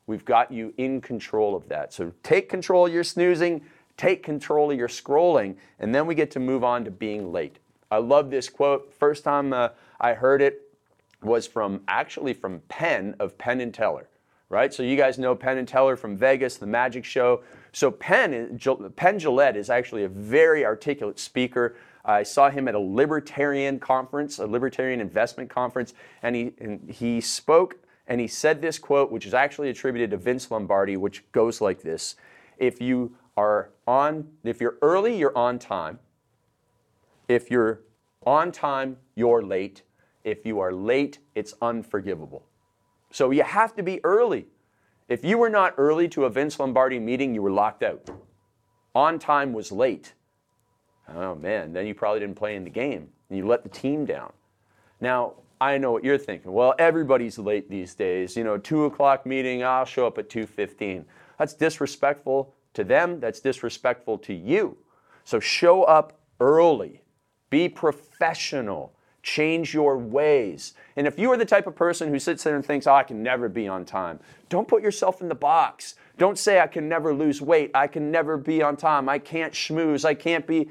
we've 0.06 0.25
got 0.25 0.52
you 0.52 0.73
in 0.76 1.00
control 1.00 1.56
of 1.56 1.68
that. 1.68 1.92
So 1.92 2.12
take 2.23 2.49
control 2.49 2.87
of 2.87 2.92
your 2.92 3.02
snoozing, 3.02 3.62
take 3.97 4.23
control 4.23 4.71
of 4.71 4.78
your 4.78 4.87
scrolling, 4.87 5.56
and 5.80 5.92
then 5.92 6.06
we 6.06 6.14
get 6.14 6.30
to 6.30 6.40
move 6.40 6.62
on 6.62 6.85
to 6.85 6.92
being 6.92 7.33
late. 7.33 7.59
I 7.90 7.97
love 7.97 8.30
this 8.30 8.49
quote. 8.49 8.95
First 8.95 9.25
time 9.25 9.52
uh, 9.52 9.71
I 10.00 10.14
heard 10.14 10.40
it 10.40 10.73
was 11.21 11.49
from 11.49 11.80
actually 11.88 12.33
from 12.33 12.61
Penn 12.68 13.16
of 13.18 13.37
Penn 13.37 13.61
and 13.61 13.75
Teller 13.75 14.09
right? 14.49 14.73
So 14.73 14.83
you 14.83 14.97
guys 14.97 15.18
know 15.18 15.35
Penn 15.35 15.59
and 15.59 15.66
Teller 15.66 15.97
from 15.97 16.16
Vegas, 16.16 16.56
the 16.56 16.66
magic 16.66 17.04
show. 17.04 17.42
So 17.73 17.90
Penn, 17.90 18.59
Penn 18.97 19.18
Jillette 19.18 19.56
is 19.56 19.71
actually 19.71 20.04
a 20.04 20.09
very 20.09 20.64
articulate 20.64 21.18
speaker. 21.18 21.76
I 22.06 22.22
saw 22.22 22.48
him 22.48 22.68
at 22.68 22.75
a 22.75 22.78
libertarian 22.78 23.80
conference, 23.80 24.38
a 24.38 24.46
libertarian 24.46 25.00
investment 25.00 25.50
conference, 25.50 25.92
and 26.22 26.36
he, 26.36 26.52
and 26.58 26.88
he 26.88 27.20
spoke 27.20 27.76
and 28.06 28.20
he 28.20 28.28
said 28.28 28.62
this 28.62 28.78
quote, 28.78 29.10
which 29.10 29.26
is 29.26 29.34
actually 29.34 29.68
attributed 29.68 30.10
to 30.12 30.16
Vince 30.16 30.50
Lombardi, 30.50 30.96
which 30.96 31.25
goes 31.32 31.60
like 31.60 31.82
this 31.82 32.16
If 32.58 32.80
you 32.80 33.16
are 33.36 33.70
on, 33.86 34.28
if 34.44 34.60
you're 34.60 34.78
early, 34.80 35.16
you're 35.18 35.36
on 35.36 35.58
time. 35.58 35.98
If 37.28 37.50
you're 37.50 37.80
on 38.25 38.52
time, 38.52 38.98
you're 39.16 39.42
late. 39.42 39.82
If 40.22 40.46
you 40.46 40.60
are 40.60 40.72
late, 40.72 41.18
it's 41.34 41.54
unforgivable. 41.60 42.44
So 43.10 43.30
you 43.30 43.42
have 43.42 43.75
to 43.76 43.82
be 43.82 44.00
early. 44.04 44.46
If 45.08 45.25
you 45.25 45.38
were 45.38 45.50
not 45.50 45.75
early 45.76 46.08
to 46.08 46.25
a 46.25 46.30
Vince 46.30 46.58
Lombardi 46.58 46.98
meeting, 46.98 47.34
you 47.34 47.42
were 47.42 47.50
locked 47.50 47.82
out. 47.82 48.10
On 48.94 49.18
time 49.18 49.52
was 49.52 49.70
late. 49.70 50.14
Oh 51.14 51.34
man, 51.34 51.72
then 51.72 51.86
you 51.86 51.94
probably 51.94 52.20
didn't 52.20 52.36
play 52.36 52.56
in 52.56 52.64
the 52.64 52.70
game 52.70 53.08
and 53.28 53.38
you 53.38 53.46
let 53.46 53.62
the 53.62 53.68
team 53.68 54.04
down. 54.04 54.32
Now, 55.00 55.34
I 55.60 55.78
know 55.78 55.92
what 55.92 56.04
you're 56.04 56.18
thinking. 56.18 56.52
Well, 56.52 56.75
everybody's 56.78 57.38
late 57.38 57.70
these 57.70 57.94
days. 57.94 58.36
You 58.36 58.44
know, 58.44 58.58
two 58.58 58.84
o'clock 58.84 59.25
meeting, 59.25 59.64
I'll 59.64 59.84
show 59.84 60.06
up 60.06 60.18
at 60.18 60.28
2.15. 60.28 61.04
That's 61.38 61.54
disrespectful 61.54 62.54
to 62.75 62.84
them. 62.84 63.20
That's 63.20 63.40
disrespectful 63.40 64.18
to 64.18 64.34
you. 64.34 64.76
So 65.25 65.40
show 65.40 65.82
up 65.84 66.18
early. 66.40 67.02
Be 67.48 67.68
professional. 67.68 68.92
Change 69.22 69.75
your 69.75 69.98
ways. 69.98 70.75
And 70.94 71.06
if 71.06 71.18
you 71.18 71.32
are 71.32 71.36
the 71.36 71.44
type 71.44 71.66
of 71.66 71.75
person 71.75 72.10
who 72.10 72.18
sits 72.18 72.44
there 72.44 72.54
and 72.54 72.64
thinks, 72.64 72.86
oh, 72.86 72.94
I 72.94 73.02
can 73.02 73.22
never 73.22 73.48
be 73.48 73.66
on 73.66 73.84
time, 73.84 74.20
don't 74.48 74.68
put 74.68 74.82
yourself 74.82 75.20
in 75.20 75.28
the 75.28 75.34
box. 75.34 75.94
Don't 76.18 76.38
say, 76.38 76.60
I 76.60 76.66
can 76.66 76.88
never 76.88 77.12
lose 77.12 77.42
weight. 77.42 77.70
I 77.75 77.86
can 77.86 78.10
never 78.10 78.36
be 78.36 78.62
on 78.62 78.76
time. 78.76 79.08
I 79.08 79.18
can't 79.18 79.52
schmooze. 79.52 80.04
I 80.04 80.14
can't 80.14 80.46
be 80.46 80.68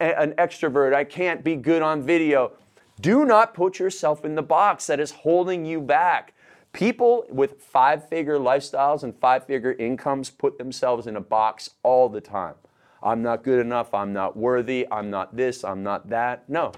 an 0.00 0.32
extrovert. 0.32 0.94
I 0.94 1.04
can't 1.04 1.42
be 1.42 1.56
good 1.56 1.82
on 1.82 2.02
video. 2.02 2.52
Do 3.00 3.24
not 3.24 3.54
put 3.54 3.78
yourself 3.78 4.24
in 4.24 4.34
the 4.34 4.42
box 4.42 4.86
that 4.86 5.00
is 5.00 5.10
holding 5.10 5.64
you 5.64 5.80
back. 5.80 6.34
People 6.72 7.24
with 7.30 7.62
five 7.62 8.08
figure 8.08 8.38
lifestyles 8.38 9.02
and 9.02 9.16
five 9.18 9.46
figure 9.46 9.72
incomes 9.72 10.30
put 10.30 10.58
themselves 10.58 11.06
in 11.06 11.16
a 11.16 11.20
box 11.20 11.70
all 11.82 12.08
the 12.08 12.20
time. 12.20 12.54
I'm 13.02 13.22
not 13.22 13.44
good 13.44 13.60
enough. 13.60 13.94
I'm 13.94 14.12
not 14.12 14.36
worthy. 14.36 14.86
I'm 14.90 15.10
not 15.10 15.36
this. 15.36 15.64
I'm 15.64 15.82
not 15.82 16.08
that. 16.10 16.48
No. 16.48 16.72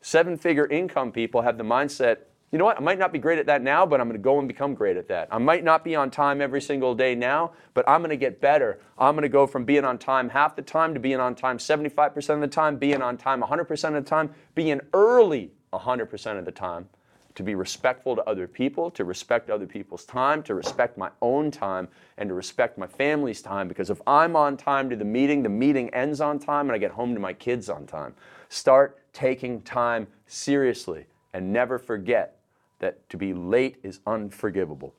Seven 0.00 0.36
figure 0.36 0.66
income 0.66 1.12
people 1.12 1.42
have 1.42 1.58
the 1.58 1.64
mindset 1.64 2.18
you 2.52 2.58
know 2.58 2.64
what? 2.64 2.78
I 2.78 2.80
might 2.80 2.98
not 2.98 3.12
be 3.12 3.20
great 3.20 3.38
at 3.38 3.46
that 3.46 3.62
now, 3.62 3.86
but 3.86 4.00
I'm 4.00 4.08
going 4.08 4.18
to 4.18 4.22
go 4.22 4.40
and 4.40 4.48
become 4.48 4.74
great 4.74 4.96
at 4.96 5.06
that. 5.08 5.28
I 5.30 5.38
might 5.38 5.62
not 5.62 5.84
be 5.84 5.94
on 5.94 6.10
time 6.10 6.40
every 6.40 6.60
single 6.60 6.96
day 6.96 7.14
now, 7.14 7.52
but 7.74 7.88
I'm 7.88 8.00
going 8.00 8.10
to 8.10 8.16
get 8.16 8.40
better. 8.40 8.80
I'm 8.98 9.14
going 9.14 9.22
to 9.22 9.28
go 9.28 9.46
from 9.46 9.64
being 9.64 9.84
on 9.84 9.98
time 9.98 10.28
half 10.28 10.56
the 10.56 10.62
time 10.62 10.92
to 10.94 11.00
being 11.00 11.20
on 11.20 11.36
time 11.36 11.58
75% 11.58 12.34
of 12.34 12.40
the 12.40 12.48
time, 12.48 12.76
being 12.76 13.02
on 13.02 13.16
time 13.16 13.40
100% 13.40 13.84
of 13.96 14.04
the 14.04 14.10
time, 14.10 14.34
being 14.56 14.80
early 14.92 15.52
100% 15.72 16.38
of 16.38 16.44
the 16.44 16.50
time, 16.50 16.88
to 17.36 17.44
be 17.44 17.54
respectful 17.54 18.16
to 18.16 18.24
other 18.24 18.48
people, 18.48 18.90
to 18.90 19.04
respect 19.04 19.48
other 19.48 19.66
people's 19.66 20.04
time, 20.04 20.42
to 20.42 20.56
respect 20.56 20.98
my 20.98 21.10
own 21.22 21.52
time, 21.52 21.86
and 22.18 22.28
to 22.28 22.34
respect 22.34 22.76
my 22.76 22.88
family's 22.88 23.40
time. 23.40 23.68
Because 23.68 23.90
if 23.90 24.02
I'm 24.08 24.34
on 24.34 24.56
time 24.56 24.90
to 24.90 24.96
the 24.96 25.04
meeting, 25.04 25.44
the 25.44 25.48
meeting 25.48 25.88
ends 25.94 26.20
on 26.20 26.40
time, 26.40 26.68
and 26.68 26.74
I 26.74 26.78
get 26.78 26.90
home 26.90 27.14
to 27.14 27.20
my 27.20 27.32
kids 27.32 27.70
on 27.70 27.86
time. 27.86 28.12
Start 28.48 28.98
taking 29.12 29.62
time 29.62 30.08
seriously 30.26 31.06
and 31.32 31.52
never 31.52 31.78
forget 31.78 32.39
that 32.80 33.08
to 33.10 33.16
be 33.16 33.32
late 33.32 33.78
is 33.82 34.00
unforgivable. 34.06 34.94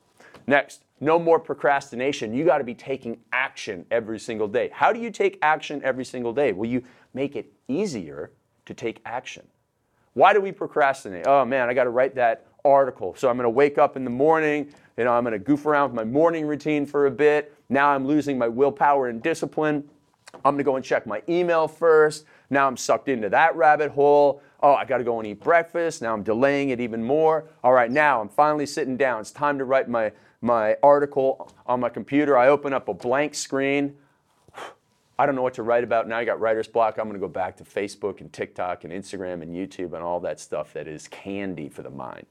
Next, 0.46 0.84
no 1.00 1.18
more 1.18 1.38
procrastination. 1.38 2.32
You 2.32 2.44
got 2.44 2.58
to 2.58 2.64
be 2.64 2.74
taking 2.74 3.18
action 3.32 3.84
every 3.90 4.18
single 4.18 4.48
day. 4.48 4.70
How 4.72 4.92
do 4.92 5.00
you 5.00 5.10
take 5.10 5.38
action 5.42 5.80
every 5.84 6.04
single 6.04 6.32
day? 6.32 6.52
Well, 6.52 6.68
you 6.68 6.82
make 7.14 7.36
it 7.36 7.52
easier 7.68 8.32
to 8.66 8.74
take 8.74 9.00
action. 9.04 9.46
Why 10.14 10.32
do 10.32 10.40
we 10.40 10.52
procrastinate? 10.52 11.26
Oh 11.26 11.44
man, 11.44 11.68
I 11.68 11.74
got 11.74 11.84
to 11.84 11.90
write 11.90 12.14
that 12.16 12.46
article. 12.64 13.14
So 13.16 13.28
I'm 13.28 13.36
going 13.36 13.44
to 13.44 13.50
wake 13.50 13.78
up 13.78 13.96
in 13.96 14.04
the 14.04 14.10
morning, 14.10 14.72
you 14.96 15.04
know, 15.04 15.12
I'm 15.12 15.24
going 15.24 15.32
to 15.32 15.38
goof 15.38 15.66
around 15.66 15.90
with 15.90 15.96
my 15.96 16.04
morning 16.04 16.46
routine 16.46 16.86
for 16.86 17.06
a 17.06 17.10
bit. 17.10 17.54
Now 17.68 17.88
I'm 17.88 18.06
losing 18.06 18.38
my 18.38 18.48
willpower 18.48 19.08
and 19.08 19.22
discipline. 19.22 19.88
I'm 20.44 20.54
going 20.54 20.58
to 20.58 20.64
go 20.64 20.76
and 20.76 20.84
check 20.84 21.06
my 21.06 21.22
email 21.28 21.66
first. 21.66 22.24
Now 22.50 22.66
I'm 22.66 22.76
sucked 22.76 23.08
into 23.08 23.28
that 23.30 23.56
rabbit 23.56 23.90
hole. 23.90 24.42
Oh, 24.62 24.74
I 24.74 24.84
got 24.84 24.98
to 24.98 25.04
go 25.04 25.18
and 25.18 25.26
eat 25.26 25.40
breakfast. 25.40 26.02
Now 26.02 26.12
I'm 26.12 26.22
delaying 26.22 26.70
it 26.70 26.80
even 26.80 27.02
more. 27.02 27.46
All 27.64 27.72
right, 27.72 27.90
now 27.90 28.20
I'm 28.20 28.28
finally 28.28 28.66
sitting 28.66 28.96
down. 28.96 29.20
It's 29.20 29.32
time 29.32 29.58
to 29.58 29.64
write 29.64 29.88
my, 29.88 30.12
my 30.40 30.76
article 30.82 31.50
on 31.66 31.80
my 31.80 31.88
computer. 31.88 32.38
I 32.38 32.48
open 32.48 32.72
up 32.72 32.88
a 32.88 32.94
blank 32.94 33.34
screen. 33.34 33.96
I 35.18 35.26
don't 35.26 35.34
know 35.34 35.42
what 35.42 35.54
to 35.54 35.62
write 35.62 35.84
about. 35.84 36.08
Now 36.08 36.18
I 36.18 36.24
got 36.24 36.40
writer's 36.40 36.68
block. 36.68 36.98
I'm 36.98 37.04
going 37.04 37.20
to 37.20 37.20
go 37.20 37.28
back 37.28 37.56
to 37.56 37.64
Facebook 37.64 38.20
and 38.20 38.32
TikTok 38.32 38.84
and 38.84 38.92
Instagram 38.92 39.42
and 39.42 39.54
YouTube 39.54 39.94
and 39.94 40.02
all 40.02 40.20
that 40.20 40.38
stuff 40.38 40.72
that 40.74 40.86
is 40.86 41.08
candy 41.08 41.68
for 41.68 41.82
the 41.82 41.90
mind. 41.90 42.26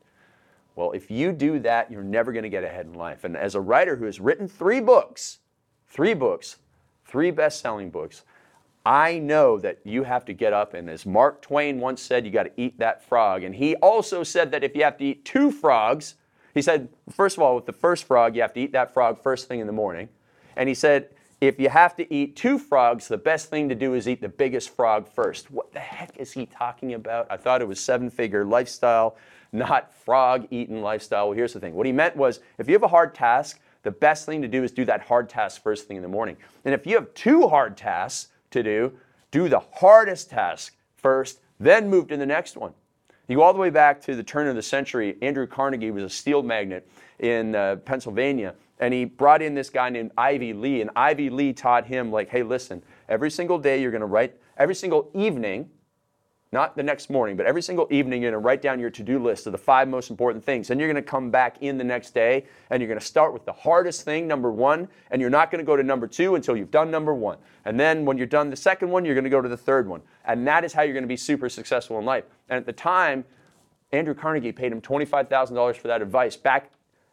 Well, 0.75 0.91
if 0.93 1.11
you 1.11 1.33
do 1.33 1.59
that, 1.59 1.91
you're 1.91 2.03
never 2.03 2.31
going 2.31 2.43
to 2.43 2.49
get 2.49 2.63
ahead 2.63 2.85
in 2.85 2.93
life. 2.93 3.23
And 3.23 3.35
as 3.35 3.55
a 3.55 3.61
writer 3.61 3.97
who 3.97 4.05
has 4.05 4.19
written 4.19 4.47
three 4.47 4.79
books, 4.79 5.39
three 5.89 6.13
books, 6.13 6.57
three 7.05 7.29
best 7.29 7.59
selling 7.59 7.89
books, 7.89 8.23
I 8.85 9.19
know 9.19 9.59
that 9.59 9.79
you 9.83 10.03
have 10.03 10.25
to 10.25 10.33
get 10.33 10.53
up, 10.53 10.73
and 10.73 10.89
as 10.89 11.05
Mark 11.05 11.41
Twain 11.41 11.79
once 11.79 12.01
said, 12.01 12.25
you 12.25 12.31
got 12.31 12.43
to 12.43 12.51
eat 12.57 12.79
that 12.79 13.03
frog. 13.03 13.43
And 13.43 13.53
he 13.53 13.75
also 13.75 14.23
said 14.23 14.51
that 14.51 14.63
if 14.63 14.75
you 14.75 14.83
have 14.83 14.97
to 14.97 15.05
eat 15.05 15.23
two 15.23 15.51
frogs, 15.51 16.15
he 16.53 16.61
said, 16.61 16.89
first 17.09 17.37
of 17.37 17.43
all, 17.43 17.55
with 17.55 17.65
the 17.65 17.73
first 17.73 18.05
frog, 18.05 18.35
you 18.35 18.41
have 18.41 18.53
to 18.53 18.59
eat 18.59 18.71
that 18.71 18.93
frog 18.93 19.21
first 19.21 19.47
thing 19.47 19.59
in 19.59 19.67
the 19.67 19.73
morning. 19.73 20.09
And 20.55 20.67
he 20.67 20.75
said, 20.75 21.09
if 21.41 21.59
you 21.59 21.69
have 21.69 21.95
to 21.95 22.13
eat 22.13 22.35
two 22.35 22.59
frogs, 22.59 23.07
the 23.07 23.17
best 23.17 23.49
thing 23.49 23.69
to 23.69 23.75
do 23.75 23.93
is 23.93 24.07
eat 24.07 24.21
the 24.21 24.29
biggest 24.29 24.69
frog 24.69 25.07
first. 25.07 25.49
What 25.49 25.71
the 25.73 25.79
heck 25.79 26.17
is 26.17 26.31
he 26.31 26.45
talking 26.45 26.93
about? 26.93 27.27
I 27.29 27.37
thought 27.37 27.61
it 27.61 27.67
was 27.67 27.79
seven 27.79 28.09
figure 28.09 28.45
lifestyle, 28.45 29.15
not 29.51 29.93
frog 29.93 30.47
eating 30.51 30.81
lifestyle. 30.81 31.29
Well, 31.29 31.37
here's 31.37 31.53
the 31.53 31.59
thing 31.59 31.73
what 31.73 31.87
he 31.87 31.91
meant 31.91 32.15
was 32.15 32.41
if 32.57 32.67
you 32.67 32.73
have 32.73 32.83
a 32.83 32.87
hard 32.87 33.15
task, 33.15 33.59
the 33.83 33.91
best 33.91 34.27
thing 34.27 34.41
to 34.43 34.47
do 34.47 34.63
is 34.63 34.71
do 34.71 34.85
that 34.85 35.01
hard 35.01 35.29
task 35.29 35.63
first 35.63 35.87
thing 35.87 35.97
in 35.97 36.03
the 36.03 36.09
morning. 36.09 36.37
And 36.63 36.73
if 36.75 36.85
you 36.85 36.95
have 36.95 37.11
two 37.15 37.47
hard 37.47 37.75
tasks, 37.75 38.30
to 38.51 38.63
do. 38.63 38.93
Do 39.31 39.49
the 39.49 39.59
hardest 39.59 40.29
task 40.29 40.75
first, 40.95 41.39
then 41.59 41.89
move 41.89 42.07
to 42.09 42.17
the 42.17 42.25
next 42.25 42.57
one. 42.57 42.73
You 43.27 43.37
go 43.37 43.43
all 43.43 43.53
the 43.53 43.59
way 43.59 43.69
back 43.69 44.01
to 44.01 44.15
the 44.15 44.23
turn 44.23 44.47
of 44.47 44.55
the 44.55 44.61
century. 44.61 45.17
Andrew 45.21 45.47
Carnegie 45.47 45.91
was 45.91 46.03
a 46.03 46.09
steel 46.09 46.43
magnate 46.43 46.85
in 47.19 47.55
uh, 47.55 47.77
Pennsylvania, 47.77 48.55
and 48.79 48.93
he 48.93 49.05
brought 49.05 49.41
in 49.41 49.53
this 49.53 49.69
guy 49.69 49.89
named 49.89 50.11
Ivy 50.17 50.53
Lee. 50.53 50.81
And 50.81 50.89
Ivy 50.95 51.29
Lee 51.29 51.53
taught 51.53 51.85
him, 51.85 52.11
like, 52.11 52.29
hey, 52.29 52.43
listen, 52.43 52.83
every 53.07 53.31
single 53.31 53.57
day 53.57 53.81
you're 53.81 53.91
going 53.91 54.01
to 54.01 54.07
write, 54.07 54.35
every 54.57 54.75
single 54.75 55.09
evening, 55.13 55.69
not 56.53 56.75
the 56.75 56.83
next 56.83 57.09
morning, 57.09 57.37
but 57.37 57.45
every 57.45 57.61
single 57.61 57.87
evening, 57.91 58.21
you're 58.21 58.31
going 58.31 58.41
to 58.41 58.45
write 58.45 58.61
down 58.61 58.77
your 58.77 58.89
to 58.89 59.03
do 59.03 59.23
list 59.23 59.45
of 59.45 59.53
the 59.53 59.57
five 59.57 59.87
most 59.87 60.09
important 60.09 60.43
things. 60.43 60.69
And 60.69 60.81
you're 60.81 60.91
going 60.91 61.01
to 61.01 61.09
come 61.09 61.31
back 61.31 61.55
in 61.61 61.77
the 61.77 61.83
next 61.83 62.13
day 62.13 62.45
and 62.69 62.81
you're 62.81 62.89
going 62.89 62.99
to 62.99 63.05
start 63.05 63.31
with 63.31 63.45
the 63.45 63.53
hardest 63.53 64.03
thing, 64.03 64.27
number 64.27 64.51
one, 64.51 64.89
and 65.11 65.21
you're 65.21 65.29
not 65.29 65.49
going 65.49 65.59
to 65.59 65.65
go 65.65 65.77
to 65.77 65.83
number 65.83 66.07
two 66.07 66.35
until 66.35 66.57
you've 66.57 66.69
done 66.69 66.91
number 66.91 67.13
one. 67.13 67.37
And 67.63 67.79
then 67.79 68.03
when 68.03 68.17
you're 68.17 68.27
done 68.27 68.49
the 68.49 68.57
second 68.57 68.89
one, 68.89 69.05
you're 69.05 69.15
going 69.15 69.23
to 69.23 69.29
go 69.29 69.41
to 69.41 69.47
the 69.47 69.55
third 69.55 69.87
one. 69.87 70.01
And 70.25 70.45
that 70.45 70.65
is 70.65 70.73
how 70.73 70.81
you're 70.81 70.93
going 70.93 71.05
to 71.05 71.07
be 71.07 71.15
super 71.15 71.47
successful 71.47 71.97
in 71.99 72.05
life. 72.05 72.25
And 72.49 72.57
at 72.57 72.65
the 72.65 72.73
time, 72.73 73.23
Andrew 73.93 74.13
Carnegie 74.13 74.51
paid 74.51 74.73
him 74.73 74.81
$25,000 74.81 75.77
for 75.77 75.87
that 75.87 76.01
advice 76.01 76.35
back 76.35 76.69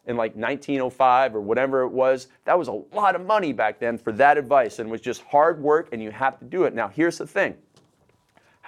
in 0.07 0.17
like 0.17 0.35
1905 0.35 1.37
or 1.37 1.41
whatever 1.41 1.83
it 1.83 1.91
was. 1.91 2.27
That 2.45 2.59
was 2.59 2.67
a 2.67 2.83
lot 2.93 3.15
of 3.15 3.25
money 3.25 3.53
back 3.53 3.79
then 3.79 3.99
for 3.99 4.11
that 4.13 4.37
advice 4.37 4.81
and 4.81 4.89
it 4.89 4.91
was 4.91 5.01
just 5.01 5.23
hard 5.23 5.63
work 5.63 5.91
and 5.93 6.03
you 6.03 6.11
have 6.11 6.41
to 6.41 6.45
do 6.45 6.65
it. 6.65 6.75
Now, 6.75 6.89
here's 6.89 7.19
the 7.19 7.27
thing 7.27 7.57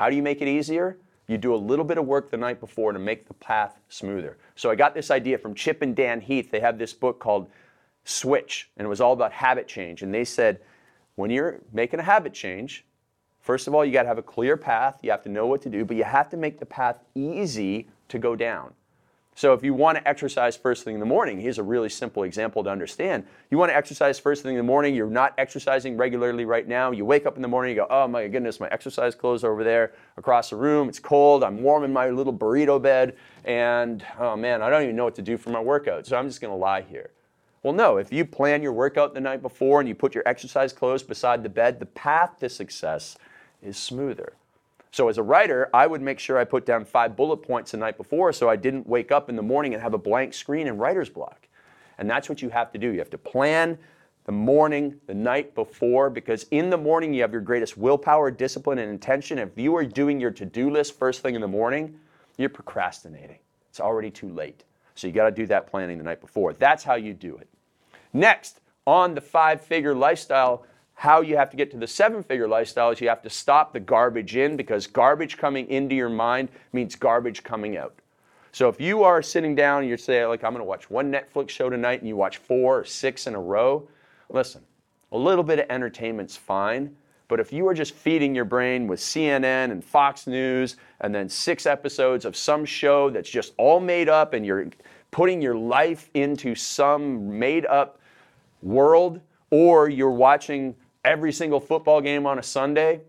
how 0.00 0.08
do 0.08 0.16
you 0.16 0.22
make 0.22 0.40
it 0.40 0.48
easier? 0.48 0.96
You 1.26 1.36
do 1.36 1.54
a 1.54 1.56
little 1.56 1.84
bit 1.84 1.98
of 1.98 2.06
work 2.06 2.30
the 2.30 2.38
night 2.38 2.58
before 2.58 2.94
to 2.94 2.98
make 2.98 3.28
the 3.28 3.34
path 3.34 3.78
smoother. 3.90 4.38
So 4.54 4.70
I 4.70 4.74
got 4.74 4.94
this 4.94 5.10
idea 5.10 5.36
from 5.36 5.54
Chip 5.54 5.82
and 5.82 5.94
Dan 5.94 6.22
Heath. 6.22 6.50
They 6.50 6.60
have 6.60 6.78
this 6.78 6.94
book 6.94 7.18
called 7.18 7.50
Switch, 8.04 8.70
and 8.78 8.86
it 8.86 8.88
was 8.88 9.02
all 9.02 9.12
about 9.12 9.30
habit 9.30 9.68
change. 9.68 10.00
And 10.00 10.14
they 10.14 10.24
said, 10.24 10.60
when 11.16 11.30
you're 11.30 11.60
making 11.74 12.00
a 12.00 12.02
habit 12.02 12.32
change, 12.32 12.86
first 13.42 13.68
of 13.68 13.74
all, 13.74 13.84
you 13.84 13.92
got 13.92 14.04
to 14.04 14.08
have 14.08 14.16
a 14.16 14.22
clear 14.22 14.56
path. 14.56 15.00
You 15.02 15.10
have 15.10 15.22
to 15.24 15.28
know 15.28 15.46
what 15.46 15.60
to 15.64 15.68
do, 15.68 15.84
but 15.84 15.98
you 15.98 16.04
have 16.04 16.30
to 16.30 16.38
make 16.38 16.58
the 16.58 16.64
path 16.64 16.96
easy 17.14 17.90
to 18.08 18.18
go 18.18 18.34
down. 18.34 18.72
So 19.40 19.54
if 19.54 19.64
you 19.64 19.72
want 19.72 19.96
to 19.96 20.06
exercise 20.06 20.54
first 20.54 20.84
thing 20.84 20.92
in 20.92 21.00
the 21.00 21.06
morning, 21.06 21.40
here's 21.40 21.56
a 21.56 21.62
really 21.62 21.88
simple 21.88 22.24
example 22.24 22.62
to 22.62 22.68
understand. 22.68 23.24
You 23.50 23.56
want 23.56 23.70
to 23.70 23.74
exercise 23.74 24.18
first 24.18 24.42
thing 24.42 24.50
in 24.50 24.58
the 24.58 24.62
morning, 24.62 24.94
you're 24.94 25.08
not 25.08 25.32
exercising 25.38 25.96
regularly 25.96 26.44
right 26.44 26.68
now. 26.68 26.90
You 26.90 27.06
wake 27.06 27.24
up 27.24 27.36
in 27.36 27.42
the 27.42 27.48
morning, 27.48 27.74
you 27.74 27.80
go, 27.80 27.86
oh 27.88 28.06
my 28.06 28.28
goodness, 28.28 28.60
my 28.60 28.68
exercise 28.68 29.14
clothes 29.14 29.42
are 29.42 29.50
over 29.50 29.64
there 29.64 29.94
across 30.18 30.50
the 30.50 30.56
room. 30.56 30.90
It's 30.90 30.98
cold. 30.98 31.42
I'm 31.42 31.62
warm 31.62 31.84
in 31.84 31.90
my 31.90 32.10
little 32.10 32.34
burrito 32.34 32.82
bed. 32.82 33.16
And 33.46 34.04
oh 34.18 34.36
man, 34.36 34.60
I 34.60 34.68
don't 34.68 34.82
even 34.82 34.94
know 34.94 35.04
what 35.04 35.14
to 35.14 35.22
do 35.22 35.38
for 35.38 35.48
my 35.48 35.60
workout. 35.60 36.06
So 36.06 36.18
I'm 36.18 36.28
just 36.28 36.42
going 36.42 36.52
to 36.52 36.58
lie 36.58 36.82
here. 36.82 37.08
Well, 37.62 37.72
no, 37.72 37.96
if 37.96 38.12
you 38.12 38.26
plan 38.26 38.62
your 38.62 38.74
workout 38.74 39.14
the 39.14 39.22
night 39.22 39.40
before 39.40 39.80
and 39.80 39.88
you 39.88 39.94
put 39.94 40.14
your 40.14 40.28
exercise 40.28 40.74
clothes 40.74 41.02
beside 41.02 41.42
the 41.42 41.48
bed, 41.48 41.80
the 41.80 41.86
path 41.86 42.38
to 42.40 42.50
success 42.50 43.16
is 43.62 43.78
smoother. 43.78 44.34
So 44.92 45.08
as 45.08 45.18
a 45.18 45.22
writer, 45.22 45.70
I 45.72 45.86
would 45.86 46.02
make 46.02 46.18
sure 46.18 46.36
I 46.38 46.44
put 46.44 46.66
down 46.66 46.84
five 46.84 47.16
bullet 47.16 47.38
points 47.38 47.70
the 47.70 47.76
night 47.76 47.96
before 47.96 48.32
so 48.32 48.48
I 48.48 48.56
didn't 48.56 48.86
wake 48.86 49.12
up 49.12 49.28
in 49.28 49.36
the 49.36 49.42
morning 49.42 49.72
and 49.72 49.82
have 49.82 49.94
a 49.94 49.98
blank 49.98 50.34
screen 50.34 50.66
and 50.66 50.80
writer's 50.80 51.08
block. 51.08 51.48
And 51.98 52.10
that's 52.10 52.28
what 52.28 52.42
you 52.42 52.48
have 52.48 52.72
to 52.72 52.78
do. 52.78 52.90
You 52.92 52.98
have 52.98 53.10
to 53.10 53.18
plan 53.18 53.78
the 54.24 54.32
morning, 54.32 55.00
the 55.06 55.14
night 55.14 55.54
before, 55.54 56.10
because 56.10 56.44
in 56.50 56.70
the 56.70 56.76
morning 56.76 57.14
you 57.14 57.22
have 57.22 57.32
your 57.32 57.40
greatest 57.40 57.76
willpower, 57.76 58.30
discipline, 58.30 58.78
and 58.78 58.90
intention. 58.90 59.38
If 59.38 59.56
you 59.56 59.74
are 59.76 59.84
doing 59.84 60.20
your 60.20 60.30
to-do 60.30 60.70
list 60.70 60.98
first 60.98 61.22
thing 61.22 61.34
in 61.34 61.40
the 61.40 61.48
morning, 61.48 61.98
you're 62.36 62.48
procrastinating. 62.48 63.38
It's 63.68 63.80
already 63.80 64.10
too 64.10 64.28
late. 64.28 64.64
So 64.94 65.06
you 65.06 65.12
got 65.12 65.24
to 65.24 65.30
do 65.30 65.46
that 65.46 65.66
planning 65.66 65.98
the 65.98 66.04
night 66.04 66.20
before. 66.20 66.52
That's 66.52 66.84
how 66.84 66.96
you 66.96 67.14
do 67.14 67.36
it. 67.36 67.48
Next, 68.12 68.60
on 68.86 69.14
the 69.14 69.20
five-figure 69.20 69.94
lifestyle, 69.94 70.66
how 71.00 71.22
you 71.22 71.34
have 71.34 71.48
to 71.48 71.56
get 71.56 71.70
to 71.70 71.78
the 71.78 71.86
seven 71.86 72.22
figure 72.22 72.46
lifestyle 72.46 72.90
is 72.90 73.00
you 73.00 73.08
have 73.08 73.22
to 73.22 73.30
stop 73.30 73.72
the 73.72 73.80
garbage 73.80 74.36
in 74.36 74.54
because 74.54 74.86
garbage 74.86 75.38
coming 75.38 75.66
into 75.70 75.94
your 75.94 76.10
mind 76.10 76.50
means 76.74 76.94
garbage 76.94 77.42
coming 77.42 77.78
out. 77.78 77.94
So 78.52 78.68
if 78.68 78.78
you 78.82 79.02
are 79.02 79.22
sitting 79.22 79.54
down 79.54 79.80
and 79.80 79.88
you're 79.88 79.96
saying, 79.96 80.28
like, 80.28 80.44
I'm 80.44 80.52
going 80.52 80.60
to 80.60 80.68
watch 80.68 80.90
one 80.90 81.10
Netflix 81.10 81.48
show 81.48 81.70
tonight 81.70 82.00
and 82.00 82.08
you 82.08 82.16
watch 82.16 82.36
four 82.36 82.80
or 82.80 82.84
six 82.84 83.26
in 83.26 83.34
a 83.34 83.40
row, 83.40 83.88
listen, 84.28 84.60
a 85.12 85.16
little 85.16 85.42
bit 85.42 85.58
of 85.58 85.70
entertainment's 85.70 86.36
fine. 86.36 86.94
But 87.28 87.40
if 87.40 87.50
you 87.50 87.66
are 87.66 87.72
just 87.72 87.94
feeding 87.94 88.34
your 88.34 88.44
brain 88.44 88.86
with 88.86 89.00
CNN 89.00 89.72
and 89.72 89.82
Fox 89.82 90.26
News 90.26 90.76
and 91.00 91.14
then 91.14 91.30
six 91.30 91.64
episodes 91.64 92.26
of 92.26 92.36
some 92.36 92.66
show 92.66 93.08
that's 93.08 93.30
just 93.30 93.54
all 93.56 93.80
made 93.80 94.10
up 94.10 94.34
and 94.34 94.44
you're 94.44 94.66
putting 95.12 95.40
your 95.40 95.56
life 95.56 96.10
into 96.12 96.54
some 96.54 97.38
made 97.38 97.64
up 97.64 97.98
world, 98.60 99.22
or 99.50 99.88
you're 99.88 100.10
watching 100.10 100.76
every 101.04 101.32
single 101.32 101.60
football 101.60 102.00
game 102.00 102.26
on 102.26 102.38
a 102.38 102.42
Sunday, 102.42 103.00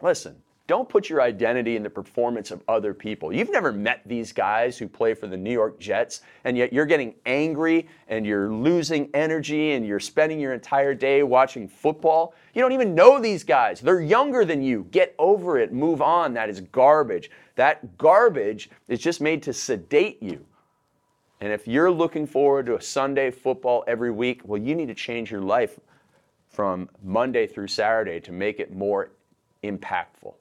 listen, 0.00 0.36
Don't 0.66 0.88
put 0.88 1.10
your 1.10 1.20
identity 1.20 1.76
in 1.76 1.82
the 1.82 1.90
performance 1.90 2.50
of 2.50 2.62
other 2.68 2.94
people. 2.94 3.30
You've 3.30 3.50
never 3.50 3.70
met 3.70 4.00
these 4.06 4.32
guys 4.32 4.78
who 4.78 4.88
play 4.88 5.12
for 5.12 5.26
the 5.26 5.36
New 5.36 5.52
York 5.52 5.78
Jets, 5.78 6.22
and 6.44 6.56
yet 6.56 6.72
you're 6.72 6.86
getting 6.86 7.14
angry 7.26 7.86
and 8.08 8.24
you're 8.24 8.50
losing 8.50 9.10
energy 9.12 9.72
and 9.72 9.86
you're 9.86 10.00
spending 10.00 10.40
your 10.40 10.54
entire 10.54 10.94
day 10.94 11.22
watching 11.22 11.68
football. 11.68 12.34
You 12.54 12.62
don't 12.62 12.72
even 12.72 12.94
know 12.94 13.20
these 13.20 13.44
guys. 13.44 13.78
They're 13.78 14.00
younger 14.00 14.46
than 14.46 14.62
you. 14.62 14.86
Get 14.90 15.14
over 15.18 15.58
it. 15.58 15.70
Move 15.70 16.00
on. 16.00 16.32
That 16.32 16.48
is 16.48 16.62
garbage. 16.62 17.30
That 17.56 17.98
garbage 17.98 18.70
is 18.88 19.00
just 19.00 19.20
made 19.20 19.42
to 19.42 19.52
sedate 19.52 20.22
you. 20.22 20.46
And 21.42 21.52
if 21.52 21.68
you're 21.68 21.90
looking 21.90 22.26
forward 22.26 22.64
to 22.66 22.76
a 22.76 22.80
Sunday 22.80 23.30
football 23.30 23.84
every 23.86 24.10
week, 24.10 24.40
well, 24.44 24.58
you 24.58 24.74
need 24.74 24.88
to 24.88 24.94
change 24.94 25.30
your 25.30 25.42
life 25.42 25.78
from 26.54 26.88
Monday 27.02 27.46
through 27.46 27.66
Saturday 27.68 28.20
to 28.20 28.32
make 28.32 28.60
it 28.60 28.72
more 28.72 29.10
impactful. 29.64 30.34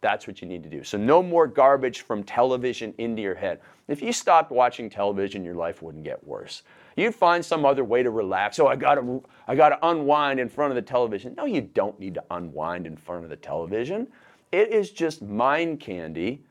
That's 0.00 0.26
what 0.26 0.40
you 0.40 0.48
need 0.48 0.62
to 0.62 0.68
do. 0.68 0.84
So, 0.84 0.96
no 0.96 1.22
more 1.22 1.46
garbage 1.46 2.02
from 2.02 2.22
television 2.22 2.94
into 2.98 3.20
your 3.20 3.34
head. 3.34 3.60
If 3.88 4.00
you 4.00 4.12
stopped 4.12 4.50
watching 4.52 4.88
television, 4.88 5.44
your 5.44 5.56
life 5.56 5.82
wouldn't 5.82 6.04
get 6.04 6.24
worse. 6.24 6.62
You'd 6.96 7.14
find 7.14 7.44
some 7.44 7.64
other 7.64 7.84
way 7.84 8.02
to 8.02 8.10
relax. 8.10 8.58
Oh, 8.58 8.68
I 8.68 8.76
gotta, 8.76 9.20
I 9.46 9.54
gotta 9.54 9.78
unwind 9.82 10.40
in 10.40 10.48
front 10.48 10.70
of 10.70 10.76
the 10.76 10.82
television. 10.82 11.34
No, 11.36 11.46
you 11.46 11.60
don't 11.60 11.98
need 11.98 12.14
to 12.14 12.24
unwind 12.30 12.86
in 12.86 12.96
front 12.96 13.24
of 13.24 13.30
the 13.30 13.36
television. 13.36 14.06
It 14.52 14.72
is 14.72 14.90
just 14.90 15.20
mind 15.20 15.80
candy 15.80 16.42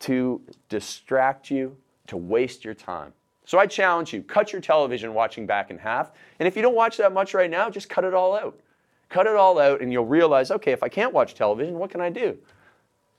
to 0.00 0.40
distract 0.68 1.50
you, 1.50 1.76
to 2.08 2.16
waste 2.16 2.64
your 2.64 2.74
time. 2.74 3.12
So 3.50 3.58
I 3.58 3.66
challenge 3.66 4.12
you, 4.12 4.22
cut 4.22 4.52
your 4.52 4.60
television 4.60 5.12
watching 5.12 5.44
back 5.44 5.72
in 5.72 5.78
half. 5.78 6.12
And 6.38 6.46
if 6.46 6.54
you 6.54 6.62
don't 6.62 6.76
watch 6.76 6.96
that 6.98 7.12
much 7.12 7.34
right 7.34 7.50
now, 7.50 7.68
just 7.68 7.88
cut 7.88 8.04
it 8.04 8.14
all 8.14 8.36
out. 8.36 8.60
Cut 9.08 9.26
it 9.26 9.34
all 9.34 9.58
out 9.58 9.80
and 9.80 9.92
you'll 9.92 10.06
realize, 10.06 10.52
okay, 10.52 10.70
if 10.70 10.84
I 10.84 10.88
can't 10.88 11.12
watch 11.12 11.34
television, 11.34 11.76
what 11.76 11.90
can 11.90 12.00
I 12.00 12.10
do? 12.10 12.38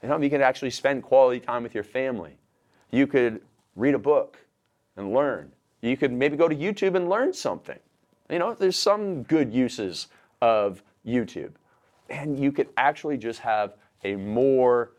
You 0.02 0.08
know, 0.08 0.18
you 0.22 0.30
can 0.30 0.42
actually 0.42 0.70
spend 0.70 1.04
quality 1.04 1.42
time 1.42 1.64
with 1.64 1.76
your 1.76 1.84
family. 1.84 2.38
You 2.92 3.08
could 3.08 3.42
read 3.76 3.94
a 3.94 4.00
book 4.00 4.38
and 4.96 5.14
learn. 5.14 5.52
You 5.82 5.98
could 5.98 6.14
maybe 6.14 6.38
go 6.38 6.48
to 6.48 6.56
YouTube 6.56 6.96
and 6.96 7.10
learn 7.10 7.34
something. 7.34 7.80
You 8.30 8.40
know, 8.40 8.54
there's 8.54 8.78
some 8.78 9.24
good 9.24 9.54
uses 9.54 10.08
of 10.42 10.82
YouTube. 11.06 11.52
And 12.10 12.40
you 12.40 12.54
could 12.54 12.70
actually 12.78 13.18
just 13.18 13.42
have 13.42 13.74
a 14.06 14.16
more 14.16 14.94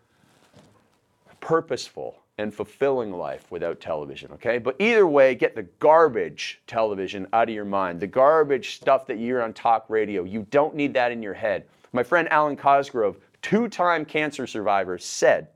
purposeful 1.41 2.22
and 2.39 2.53
fulfilling 2.53 3.13
life 3.13 3.51
without 3.51 3.81
television, 3.81 4.31
okay? 4.33 4.59
But 4.59 4.77
either 4.79 5.07
way, 5.07 5.35
get 5.35 5.55
the 5.55 5.65
garbage 5.79 6.61
television 6.67 7.27
out 7.33 7.49
of 7.49 7.55
your 7.55 7.65
mind, 7.65 8.01
the 8.01 8.07
garbage 8.07 8.75
stuff 8.77 9.07
that 9.07 9.19
you 9.19 9.27
hear 9.27 9.43
on 9.43 9.53
talk 9.53 9.85
radio. 9.89 10.25
You 10.25 10.47
don't 10.51 10.75
need 10.75 10.95
that 10.95 11.13
in 11.13 11.23
your 11.23 11.35
head. 11.35 11.67
My 11.93 12.03
friend 12.03 12.31
Alwyn 12.33 12.57
Cosgrove, 12.57 13.19
two 13.43 13.69
time 13.69 14.05
cancer 14.05 14.47
survivor, 14.47 14.97
said, 14.97 15.49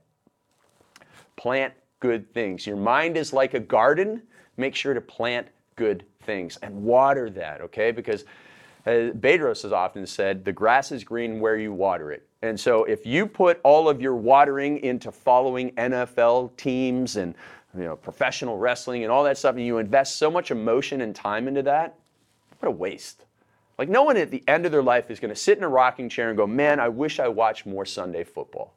plant 1.37 1.73
good 2.01 2.33
things. 2.35 2.67
Your 2.67 2.77
mind 2.77 3.17
is 3.17 3.33
like 3.33 3.55
a 3.55 3.61
garden. 3.61 4.23
Make 4.59 4.75
sure 4.75 4.95
to 4.95 5.01
plant 5.01 5.47
good 5.77 6.05
things 6.23 6.59
and 6.63 6.83
water 6.83 7.31
that, 7.31 7.61
okay? 7.63 7.91
Because 7.91 8.25
uh, 8.87 9.11
Bedros 9.13 9.63
has 9.63 9.73
often 9.73 10.07
said, 10.07 10.45
the 10.45 10.53
grass 10.53 10.93
is 10.93 11.03
green 11.03 11.41
where 11.41 11.57
you 11.57 11.73
water 11.73 12.13
it. 12.13 12.29
And 12.43 12.59
so 12.59 12.85
if 12.85 13.05
you 13.05 13.27
put 13.27 13.61
all 13.65 13.89
of 13.89 14.01
your 14.01 14.15
watering 14.15 14.79
into 14.79 15.11
following 15.11 15.73
NFL 15.73 16.57
teams 16.57 17.17
and 17.17 17.35
you 17.77 17.85
know, 17.85 17.97
professional 17.97 18.57
wrestling 18.59 19.03
and 19.03 19.13
all 19.13 19.25
that 19.25 19.37
stuff, 19.37 19.57
and 19.57 19.67
you 19.67 19.79
invest 19.79 20.17
so 20.17 20.31
much 20.31 20.51
emotion 20.51 21.01
and 21.01 21.15
time 21.15 21.49
into 21.49 21.63
that, 21.63 21.99
what 22.59 22.69
a 22.69 22.71
waste. 22.71 23.25
Like 23.79 23.89
no 23.89 24.05
one 24.05 24.17
at 24.17 24.31
the 24.31 24.43
end 24.49 24.65
of 24.65 24.73
their 24.73 24.83
life 24.83 25.11
is 25.11 25.21
going 25.21 25.35
to 25.35 25.41
sit 25.41 25.59
in 25.59 25.65
a 25.65 25.69
rocking 25.69 26.09
chair 26.09 26.29
and 26.29 26.37
go, 26.37 26.47
man, 26.47 26.81
I 26.81 26.89
wish 26.89 27.21
I 27.21 27.29
watched 27.29 27.67
more 27.67 27.85
Sunday 27.85 28.25
football. 28.25 28.75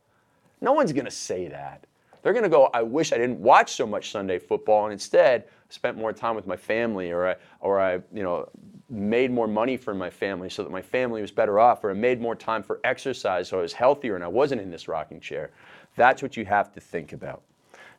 No 0.60 0.74
one's 0.74 0.92
going 0.92 1.06
to 1.06 1.12
say 1.12 1.48
that. 1.48 1.86
They're 2.22 2.34
going 2.34 2.44
to 2.44 2.50
go, 2.50 2.70
I 2.74 2.82
wish 2.82 3.14
I 3.14 3.18
didn't 3.18 3.40
watch 3.40 3.74
so 3.74 3.86
much 3.86 4.12
Sunday 4.12 4.40
football 4.40 4.86
and 4.86 4.94
instead 4.94 5.46
spent 5.70 5.98
more 5.98 6.12
time 6.12 6.36
with 6.36 6.48
my 6.48 6.58
family 6.58 7.12
or 7.12 7.30
I, 7.30 7.36
or 7.60 7.80
I 7.80 7.94
you 8.14 8.24
know, 8.24 8.50
made 8.90 9.32
more 9.32 9.48
money 9.48 9.78
for 9.78 9.94
my 9.94 10.10
family 10.10 10.50
so 10.50 10.64
that 10.64 10.72
my 10.72 10.82
family 10.82 11.22
was 11.22 11.32
better 11.32 11.60
off, 11.60 11.84
or 11.84 11.92
I 11.92 11.94
made 11.94 12.20
more 12.20 12.36
time 12.36 12.64
for 12.64 12.80
exercise 12.84 13.48
so 13.48 13.60
I 13.60 13.62
was 13.62 13.74
healthier 13.74 14.16
and 14.16 14.24
I 14.24 14.28
wasn't 14.28 14.62
in 14.62 14.72
this 14.72 14.88
rocking 14.88 15.20
chair. 15.20 15.52
That's 15.96 16.22
what 16.22 16.36
you 16.36 16.46
have 16.46 16.74
to 16.74 16.80
think 16.80 17.14
about. 17.14 17.44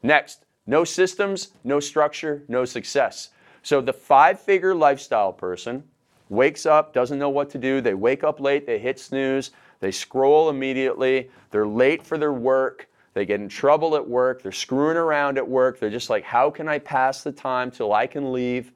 Next, 0.02 0.44
no 0.66 0.85
systems, 0.85 1.52
no 1.64 1.80
structure, 1.80 2.42
no 2.48 2.64
success. 2.64 3.30
So 3.62 3.80
the 3.80 3.92
five 3.92 4.40
figure 4.40 4.74
lifestyle 4.74 5.33
person 5.33 5.85
wakes 6.28 6.64
up, 6.66 6.92
doesn't 6.92 7.18
know 7.18 7.28
what 7.28 7.50
to 7.50 7.59
do. 7.59 7.80
They 7.80 7.94
wake 7.94 8.24
up 8.24 8.40
late, 8.40 8.66
they 8.66 8.78
hit 8.78 8.98
snooze, 8.98 9.50
they 9.80 9.90
scroll 9.90 10.48
immediately, 10.48 11.30
they're 11.50 11.66
late 11.66 12.02
for 12.02 12.18
their 12.18 12.33
work, 12.33 12.88
they 13.14 13.27
get 13.27 13.40
in 13.40 13.49
trouble 13.49 13.96
at 13.96 14.09
work, 14.09 14.42
they're 14.42 14.53
screwing 14.53 14.96
around 14.96 15.38
at 15.38 15.49
work, 15.49 15.81
they're 15.81 15.90
just 15.90 16.11
like, 16.11 16.25
how 16.25 16.51
can 16.51 16.68
I 16.68 16.79
pass 16.79 17.23
the 17.23 17.33
time 17.33 17.70
till 17.70 17.92
I 17.92 18.07
can 18.07 18.33
leave? 18.33 18.73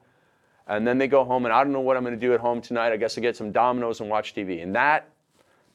and 0.67 0.85
then 0.85 0.97
they 0.97 1.07
go 1.07 1.23
home 1.23 1.45
and 1.45 1.53
I 1.53 1.63
don't 1.63 1.73
know 1.73 1.81
what 1.81 1.95
I'm 1.95 2.03
going 2.03 2.15
to 2.15 2.19
do 2.19 2.33
at 2.33 2.39
home 2.39 2.61
tonight. 2.61 2.91
I 2.91 2.97
guess 2.97 3.17
I 3.17 3.21
get 3.21 3.35
some 3.35 3.51
Domino's 3.51 3.99
and 3.99 4.09
watch 4.09 4.33
TV. 4.33 4.63
And 4.63 4.75
that, 4.75 5.09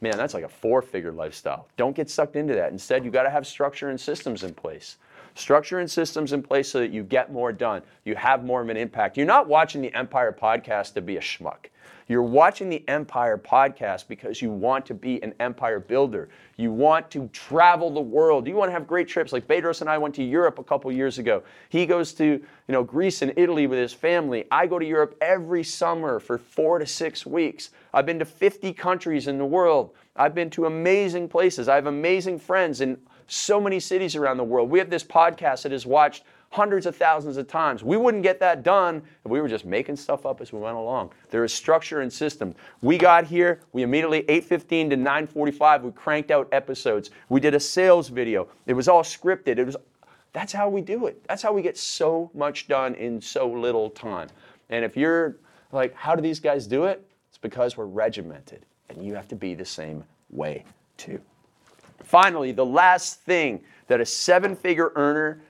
man, 0.01 0.17
that's 0.17 0.35
like 0.35 0.45
a 0.45 0.49
four-figure 0.49 1.13
lifestyle. 1.13 1.69
Don't 1.77 1.95
get 1.95 2.11
sucked 2.11 2.37
into 2.37 2.55
that. 2.55 2.73
Instead, 2.73 3.05
you 3.05 3.11
got 3.11 3.23
to 3.23 3.31
have 3.31 3.47
structure 3.47 3.91
and 3.91 4.01
systems 4.01 4.43
in 4.43 4.53
place. 4.53 4.97
Structure 5.41 5.79
and 5.79 5.91
systems 5.91 6.33
in 6.33 6.43
place 6.43 6.69
so 6.69 6.81
that 6.81 6.91
you 6.91 7.03
get 7.03 7.33
more 7.33 7.51
done. 7.51 7.83
You 8.05 8.15
have 8.15 8.45
more 8.45 8.61
of 8.61 8.69
an 8.69 8.77
impact. 8.77 9.17
You're 9.17 9.27
not 9.27 9.49
watching 9.49 9.81
the 9.81 9.93
Empire 9.95 10.37
podcast 10.39 10.93
to 10.95 11.01
be 11.01 11.17
a 11.17 11.21
schmuck. 11.21 11.67
You're 12.11 12.25
watching 12.25 12.69
the 12.69 12.83
Empire 12.89 13.39
podcast 13.39 14.09
because 14.09 14.43
you 14.43 14.51
want 14.51 14.85
to 14.87 14.95
be 14.95 15.23
an 15.23 15.33
empire 15.39 15.79
builder. 15.79 16.29
You 16.57 16.73
want 16.73 17.09
to 17.13 17.29
travel 17.29 17.89
the 17.89 18.01
world. 18.01 18.49
You 18.49 18.57
want 18.57 18.69
to 18.69 18.73
have 18.73 18.89
great 18.89 19.07
trips. 19.07 19.33
Like 19.33 19.47
Bedros 19.47 19.81
and 19.81 19.89
I 19.89 19.97
went 19.97 20.17
to 20.17 20.25
Europe 20.25 20.59
a 20.59 20.65
couple 20.65 20.91
years 20.91 21.19
ago. 21.19 21.45
He 21.69 21.87
goes 21.87 22.13
to 22.15 22.25
you 22.25 22.43
know 22.67 22.83
Greece 22.83 23.23
and 23.23 23.33
Italy 23.37 23.69
with 23.69 23.79
his 23.79 23.93
family. 23.93 24.45
I 24.51 24.67
go 24.67 24.77
to 24.77 24.85
Europe 24.85 25.17
every 25.21 25.63
summer 25.63 26.19
for 26.19 26.37
four 26.37 26.81
to 26.81 26.87
six 26.87 27.25
weeks. 27.25 27.71
I've 27.95 28.07
been 28.07 28.19
to 28.19 28.25
50 28.25 28.73
countries 28.73 29.29
in 29.29 29.39
the 29.39 29.47
world. 29.47 29.95
I've 30.17 30.35
been 30.35 30.51
to 30.51 30.67
amazing 30.67 31.29
places. 31.29 31.69
I 31.69 31.77
have 31.77 31.87
amazing 31.87 32.41
friends 32.41 32.81
in 32.81 32.99
so 33.31 33.61
many 33.61 33.79
cities 33.79 34.17
around 34.17 34.37
the 34.39 34.45
world. 34.45 34.71
We 34.71 34.79
have 34.81 34.91
this 34.91 35.05
podcast 35.05 35.63
that 35.63 35.73
is 35.73 35.87
watched 35.87 36.25
hundreds 36.51 36.85
of 36.85 36.97
thousands 36.97 37.37
of 37.37 37.47
times. 37.47 37.85
We 37.85 37.97
wouldn't 37.97 38.25
get 38.25 38.41
that 38.41 38.65
done 38.65 39.03
if 39.25 39.31
we 39.31 39.41
were 39.41 39.49
just 39.49 39.65
making 39.65 39.97
stuff 39.97 40.27
up 40.27 40.41
as 40.41 40.53
we 40.53 40.59
went 40.59 40.77
along. 40.77 41.13
There 41.31 41.45
is 41.45 41.53
structure 41.53 42.01
and 42.01 42.13
system. 42.13 42.57
We 42.83 42.99
got 42.99 43.25
here, 43.25 43.61
we 43.73 43.83
immediately 43.83 44.25
8:15 44.29 44.91
to 44.91 44.97
9:45 44.97 45.83
we 45.83 45.93
cranked 45.93 46.33
out 46.33 46.49
episodes. 46.51 47.11
We 47.29 47.39
did 47.39 47.55
a 47.55 47.61
sales 47.61 48.09
video. 48.09 48.49
It 48.67 48.75
was 48.75 48.89
all 48.89 49.03
scripted. 49.03 49.59
It 49.59 49.65
was 49.65 49.77
that's 50.33 50.53
how 50.53 50.69
we 50.69 50.81
do 50.81 51.07
it. 51.07 51.25
That's 51.29 51.43
how 51.43 51.53
we 51.53 51.63
get 51.63 51.79
so 51.79 52.31
much 52.35 52.67
done 52.67 52.95
in 52.97 53.21
so 53.21 53.49
little 53.49 53.91
time. 53.91 54.29
And 54.71 54.85
if 54.85 54.97
you're 54.97 55.37
like 55.71 55.95
how 55.95 56.17
do 56.17 56.23
these 56.23 56.41
guys 56.41 56.67
do 56.67 56.85
it? 56.85 57.07
It's 57.29 57.39
because 57.39 57.77
we're 57.77 57.87
regimented 57.87 58.67
and 58.89 59.05
you 59.05 59.15
have 59.15 59.29
to 59.29 59.37
be 59.37 59.55
the 59.55 59.65
same 59.65 60.03
way 60.31 60.65
too. 60.97 61.21
Finally, 62.11 62.51
the 62.51 62.67
last 62.67 63.21
thing 63.21 63.61
that 63.87 64.01
a 64.01 64.05
seven-figure 64.05 64.91
earner 64.97 65.41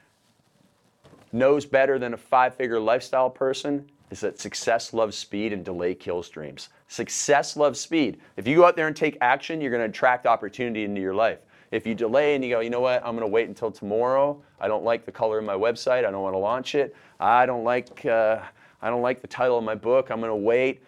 knows 1.32 1.64
better 1.64 1.98
than 1.98 2.12
a 2.12 2.16
five 2.18 2.54
figure 2.54 2.78
lifestyle 2.78 3.30
person 3.30 3.90
is 4.10 4.20
that 4.20 4.38
success 4.38 4.92
loves 4.92 5.16
speed 5.16 5.54
and 5.54 5.64
delay 5.64 5.94
kills 5.94 6.28
dreams. 6.28 6.68
Success 6.86 7.56
loves 7.56 7.80
speed. 7.80 8.20
If 8.36 8.46
you 8.46 8.56
go 8.56 8.66
out 8.66 8.76
there 8.76 8.88
and 8.88 8.94
take 8.94 9.16
action, 9.22 9.58
you're 9.62 9.70
going 9.70 9.80
to 9.80 9.88
attract 9.88 10.26
opportunity 10.26 10.84
into 10.84 11.00
your 11.00 11.14
life. 11.14 11.38
If 11.70 11.86
you 11.86 11.94
delay 11.94 12.34
and 12.34 12.44
you 12.44 12.50
go, 12.50 12.60
you 12.60 12.68
know 12.68 12.80
what, 12.80 13.00
I'm 13.06 13.12
going 13.12 13.20
to 13.20 13.26
wait 13.26 13.48
until 13.48 13.70
tomorrow. 13.70 14.38
I 14.60 14.68
don't 14.68 14.84
like 14.84 15.06
the 15.06 15.12
color 15.12 15.38
of 15.38 15.46
my 15.46 15.54
website. 15.54 16.04
I 16.04 16.10
don't 16.10 16.20
want 16.20 16.34
to 16.34 16.38
launch 16.38 16.74
it. 16.74 16.94
I 17.18 17.46
don't 17.46 17.64
like, 17.64 18.04
uh, 18.04 18.42
I 18.82 18.90
don't 18.90 19.00
like 19.00 19.22
the 19.22 19.28
title 19.28 19.56
of 19.56 19.64
my 19.64 19.76
book. 19.76 20.10
I'm 20.10 20.20
going 20.20 20.28
to 20.28 20.36
wait. 20.36 20.82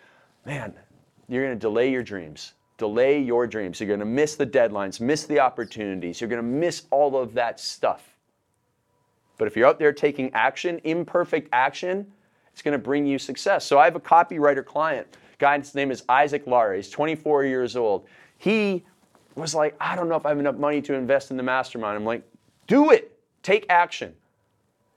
Man, 0.45 0.75
you're 1.31 1.47
going 1.47 1.59
to 1.59 1.59
delay 1.59 1.91
your 1.91 2.03
dreams. 2.03 2.53
Delay 2.83 3.21
your 3.21 3.47
dreams. 3.47 3.79
You're 3.79 3.87
going 3.87 4.01
to 4.01 4.05
miss 4.05 4.35
the 4.35 4.45
deadlines, 4.45 5.01
miss 5.01 5.25
the 5.25 5.39
opportunities. 5.39 6.21
You're 6.21 6.29
going 6.29 6.43
to 6.43 6.49
miss 6.49 6.83
all 6.91 7.17
of 7.17 7.33
that 7.35 7.61
stuff. 7.61 8.17
But 9.39 9.47
if 9.47 9.57
you're 9.57 9.69
out 9.69 9.79
there 9.79 9.93
taking 9.93 10.35
action, 10.35 10.81
imperfect 10.83 11.49
action, 11.53 12.11
it's 12.53 12.61
going 12.61 12.73
to 12.73 12.83
bring 12.83 13.07
you 13.07 13.21
success. 13.21 13.65
So 13.65 13.79
I 13.79 13.85
have 13.85 13.95
a 13.95 14.01
copywriter 14.01 14.67
client. 14.67 15.07
Guy, 15.39 15.57
his 15.61 15.77
name 15.77 15.93
is 15.93 16.03
Isaac 16.09 16.45
Lara. 16.49 16.75
He's 16.75 16.91
24 16.91 17.45
years 17.45 17.77
old. 17.77 18.09
He 18.37 18.85
was 19.37 19.55
like, 19.55 19.77
I 19.81 19.95
don't 19.95 20.09
know 20.09 20.17
if 20.17 20.27
I 20.27 20.31
have 20.31 20.41
enough 20.41 20.57
money 20.57 20.83
to 20.83 20.95
invest 20.95 21.31
in 21.31 21.37
the 21.37 21.45
mastermind. 21.45 21.97
I'm 21.97 22.05
like, 22.05 22.29
do 22.67 22.91
it. 22.91 23.17
Take 23.45 23.65
action. 23.69 24.13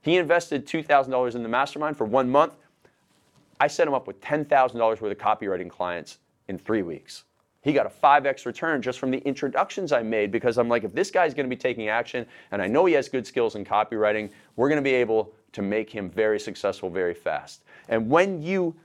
He 0.02 0.18
invested 0.18 0.66
$2,000 0.66 1.36
in 1.36 1.44
the 1.44 1.50
mastermind 1.50 1.98
for 1.98 2.06
one 2.06 2.32
month. 2.32 2.56
I 3.60 3.68
set 3.68 3.88
him 3.88 3.94
up 3.94 4.08
with 4.08 4.20
$10,000 4.22 4.80
worth 4.80 5.04
of 5.04 5.18
copywriting 5.20 5.70
clients 5.70 6.18
in 6.48 6.58
three 6.58 6.82
weeks. 6.82 7.26
He 7.66 7.74
got 7.74 7.88
a 7.88 7.90
5x 7.90 8.46
return 8.46 8.80
just 8.84 9.00
from 9.00 9.10
the 9.10 9.18
introductions 9.28 9.92
I 9.92 10.04
made 10.04 10.32
because 10.32 10.60
I'm 10.60 10.70
like, 10.70 10.84
if 10.84 10.94
this 10.94 11.10
guy's 11.10 11.34
going 11.34 11.50
to 11.50 11.56
be 11.56 11.60
taking 11.60 11.90
action 11.90 12.28
and 12.52 12.62
I 12.62 12.68
know 12.68 12.86
he 12.86 12.94
has 12.94 13.10
good 13.10 13.26
skills 13.26 13.56
in 13.56 13.66
copywriting, 13.66 14.30
we're 14.56 14.70
going 14.70 14.78
to 14.78 14.84
be 14.84 14.94
able 14.94 15.34
to 15.54 15.64
make 15.64 15.90
him 15.90 16.08
very 16.12 16.40
successful 16.40 16.92
very 16.92 17.16
fast. 17.16 17.64
And 17.90 18.08
when 18.08 18.44
you 18.44 18.76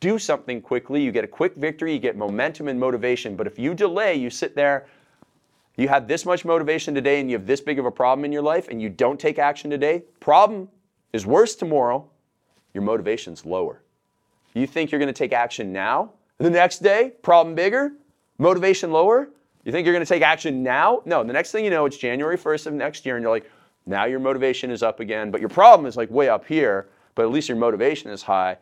do 0.00 0.18
something 0.18 0.60
quickly, 0.60 1.00
you 1.00 1.12
get 1.12 1.22
a 1.22 1.28
quick 1.28 1.54
victory, 1.54 1.92
you 1.92 2.00
get 2.00 2.16
momentum 2.16 2.66
and 2.66 2.78
motivation. 2.78 3.36
But 3.36 3.46
if 3.46 3.56
you 3.56 3.72
delay, 3.72 4.16
you 4.16 4.30
sit 4.30 4.56
there 4.56 4.88
You 5.76 5.88
have 5.88 6.06
this 6.06 6.24
much 6.24 6.44
motivation 6.44 6.94
today 6.94 7.20
and 7.20 7.28
you 7.28 7.36
have 7.36 7.46
this 7.46 7.60
big 7.60 7.78
of 7.78 7.84
a 7.84 7.90
problem 7.90 8.24
in 8.24 8.32
your 8.32 8.42
life 8.42 8.68
and 8.68 8.80
you 8.80 8.88
don't 8.88 9.18
take 9.18 9.38
action 9.38 9.70
today, 9.70 10.04
problem 10.20 10.68
is 11.12 11.26
worse 11.26 11.56
tomorrow, 11.56 12.08
your 12.72 12.82
motivation's 12.82 13.44
lower. 13.44 13.82
You 14.54 14.66
think 14.66 14.92
you're 14.92 15.00
going 15.00 15.12
to 15.12 15.18
take 15.18 15.32
action 15.32 15.72
now, 15.72 16.12
the 16.38 16.50
next 16.50 16.80
day, 16.80 17.12
problem 17.22 17.54
bigger, 17.54 17.92
motivation 18.38 18.92
lower? 18.92 19.28
You 19.64 19.72
think 19.72 19.86
you're 19.86 19.94
going 19.94 20.04
to 20.04 20.08
take 20.08 20.22
action 20.22 20.62
now? 20.62 21.02
No, 21.04 21.24
the 21.24 21.32
next 21.32 21.52
thing 21.52 21.64
you 21.64 21.70
know, 21.70 21.86
it's 21.86 21.96
January 21.96 22.36
1st 22.36 22.66
of 22.66 22.74
next 22.74 23.06
year 23.06 23.16
and 23.16 23.22
you're 23.22 23.30
like, 23.30 23.50
now 23.86 24.04
your 24.04 24.20
motivation 24.20 24.70
is 24.70 24.82
up 24.82 25.00
again, 25.00 25.30
but 25.30 25.40
your 25.40 25.48
problem 25.48 25.86
is 25.86 25.96
like 25.96 26.10
way 26.10 26.28
up 26.28 26.46
here, 26.46 26.88
but 27.14 27.22
at 27.22 27.30
least 27.30 27.48
your 27.48 27.58
motivation 27.58 28.10
is 28.10 28.22
high. 28.22 28.56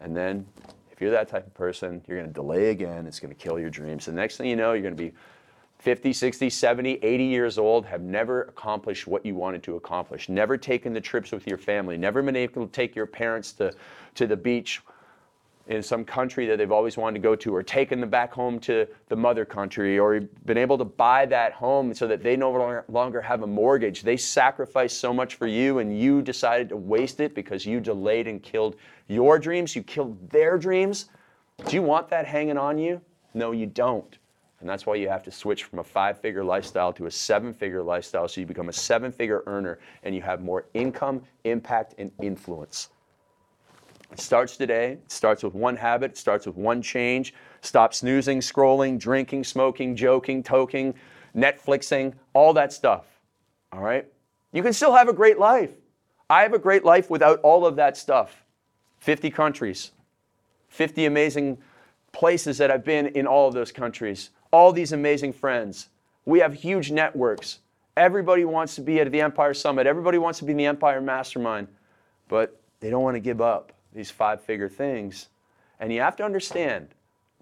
And 0.00 0.16
then 0.16 0.46
if 0.90 1.00
you're 1.00 1.10
that 1.10 1.28
type 1.28 1.46
of 1.46 1.54
person, 1.54 2.02
you're 2.06 2.18
going 2.18 2.28
to 2.28 2.34
delay 2.34 2.70
again. 2.70 3.06
It's 3.06 3.20
going 3.20 3.34
to 3.34 3.40
kill 3.40 3.58
your 3.58 3.70
dreams. 3.70 4.06
The 4.06 4.12
next 4.12 4.36
thing 4.36 4.48
you 4.48 4.56
know, 4.56 4.72
you're 4.72 4.82
going 4.82 4.96
to 4.96 5.02
be 5.02 5.12
50, 5.78 6.12
60, 6.12 6.48
70, 6.48 6.92
80 7.02 7.24
years 7.24 7.58
old, 7.58 7.84
have 7.86 8.02
never 8.02 8.42
accomplished 8.42 9.06
what 9.08 9.26
you 9.26 9.34
wanted 9.34 9.64
to 9.64 9.74
accomplish, 9.74 10.28
never 10.28 10.56
taken 10.56 10.92
the 10.92 11.00
trips 11.00 11.32
with 11.32 11.46
your 11.46 11.58
family, 11.58 11.96
never 11.96 12.22
been 12.22 12.36
able 12.36 12.64
to 12.64 12.72
take 12.72 12.94
your 12.94 13.06
parents 13.06 13.52
to, 13.54 13.74
to 14.14 14.28
the 14.28 14.36
beach 14.36 14.80
in 15.68 15.82
some 15.82 16.04
country 16.04 16.46
that 16.46 16.58
they've 16.58 16.72
always 16.72 16.96
wanted 16.96 17.14
to 17.14 17.22
go 17.22 17.36
to, 17.36 17.54
or 17.54 17.62
taken 17.62 18.00
them 18.00 18.10
back 18.10 18.32
home 18.32 18.58
to 18.60 18.86
the 19.08 19.16
mother 19.16 19.44
country, 19.44 19.98
or 19.98 20.20
been 20.44 20.58
able 20.58 20.76
to 20.78 20.84
buy 20.84 21.24
that 21.26 21.52
home 21.52 21.94
so 21.94 22.06
that 22.06 22.22
they 22.22 22.36
no 22.36 22.82
longer 22.88 23.20
have 23.20 23.42
a 23.42 23.46
mortgage. 23.46 24.02
They 24.02 24.16
sacrificed 24.16 24.98
so 24.98 25.12
much 25.12 25.36
for 25.36 25.46
you, 25.46 25.78
and 25.78 25.98
you 25.98 26.22
decided 26.22 26.68
to 26.70 26.76
waste 26.76 27.20
it 27.20 27.34
because 27.34 27.64
you 27.64 27.80
delayed 27.80 28.26
and 28.26 28.42
killed 28.42 28.76
your 29.08 29.38
dreams. 29.38 29.76
You 29.76 29.82
killed 29.82 30.30
their 30.30 30.58
dreams. 30.58 31.06
Do 31.68 31.76
you 31.76 31.82
want 31.82 32.08
that 32.08 32.26
hanging 32.26 32.58
on 32.58 32.78
you? 32.78 33.00
No, 33.34 33.52
you 33.52 33.66
don't. 33.66 34.18
And 34.60 34.68
that's 34.68 34.86
why 34.86 34.94
you 34.94 35.08
have 35.08 35.24
to 35.24 35.30
switch 35.32 35.64
from 35.64 35.80
a 35.80 35.84
five 35.84 36.20
figure 36.20 36.44
lifestyle 36.44 36.92
to 36.92 37.06
a 37.06 37.10
seven 37.10 37.52
figure 37.52 37.82
lifestyle 37.82 38.28
so 38.28 38.40
you 38.40 38.46
become 38.46 38.68
a 38.68 38.72
seven 38.72 39.10
figure 39.10 39.42
earner 39.46 39.80
and 40.04 40.14
you 40.14 40.22
have 40.22 40.40
more 40.40 40.66
income, 40.72 41.22
impact, 41.42 41.94
and 41.98 42.12
influence. 42.22 42.90
It 44.12 44.20
starts 44.20 44.56
today. 44.56 44.92
It 44.92 45.10
starts 45.10 45.42
with 45.42 45.54
one 45.54 45.76
habit, 45.76 46.12
it 46.12 46.16
starts 46.16 46.46
with 46.46 46.56
one 46.56 46.82
change. 46.82 47.34
Stop 47.62 47.94
snoozing, 47.94 48.40
scrolling, 48.40 48.98
drinking, 48.98 49.44
smoking, 49.44 49.96
joking, 49.96 50.42
toking, 50.42 50.94
Netflixing, 51.34 52.12
all 52.34 52.52
that 52.52 52.72
stuff. 52.72 53.06
All 53.72 53.80
right? 53.80 54.06
You 54.52 54.62
can 54.62 54.72
still 54.72 54.92
have 54.92 55.08
a 55.08 55.12
great 55.14 55.38
life. 55.38 55.72
I 56.28 56.42
have 56.42 56.52
a 56.52 56.58
great 56.58 56.84
life 56.84 57.08
without 57.08 57.40
all 57.40 57.64
of 57.64 57.76
that 57.76 57.96
stuff. 57.96 58.44
50 58.98 59.30
countries, 59.30 59.92
50 60.68 61.06
amazing 61.06 61.58
places 62.12 62.58
that 62.58 62.70
I've 62.70 62.84
been 62.84 63.06
in 63.06 63.26
all 63.26 63.48
of 63.48 63.54
those 63.54 63.72
countries 63.72 64.30
all 64.52 64.72
these 64.72 64.92
amazing 64.92 65.32
friends. 65.32 65.88
We 66.26 66.38
have 66.40 66.52
huge 66.52 66.90
networks. 66.90 67.60
Everybody 67.96 68.44
wants 68.44 68.74
to 68.76 68.80
be 68.80 69.00
at 69.00 69.10
the 69.10 69.20
Empire 69.20 69.54
Summit. 69.54 69.86
Everybody 69.86 70.18
wants 70.18 70.38
to 70.40 70.44
be 70.44 70.52
in 70.52 70.58
the 70.58 70.66
Empire 70.66 71.00
Mastermind, 71.00 71.68
but 72.28 72.60
they 72.80 72.90
don't 72.90 73.02
want 73.02 73.16
to 73.16 73.20
give 73.20 73.40
up 73.40 73.72
these 73.92 74.10
five 74.10 74.40
figure 74.40 74.68
things. 74.68 75.28
And 75.80 75.92
you 75.92 76.00
have 76.00 76.16
to 76.16 76.24
understand 76.24 76.88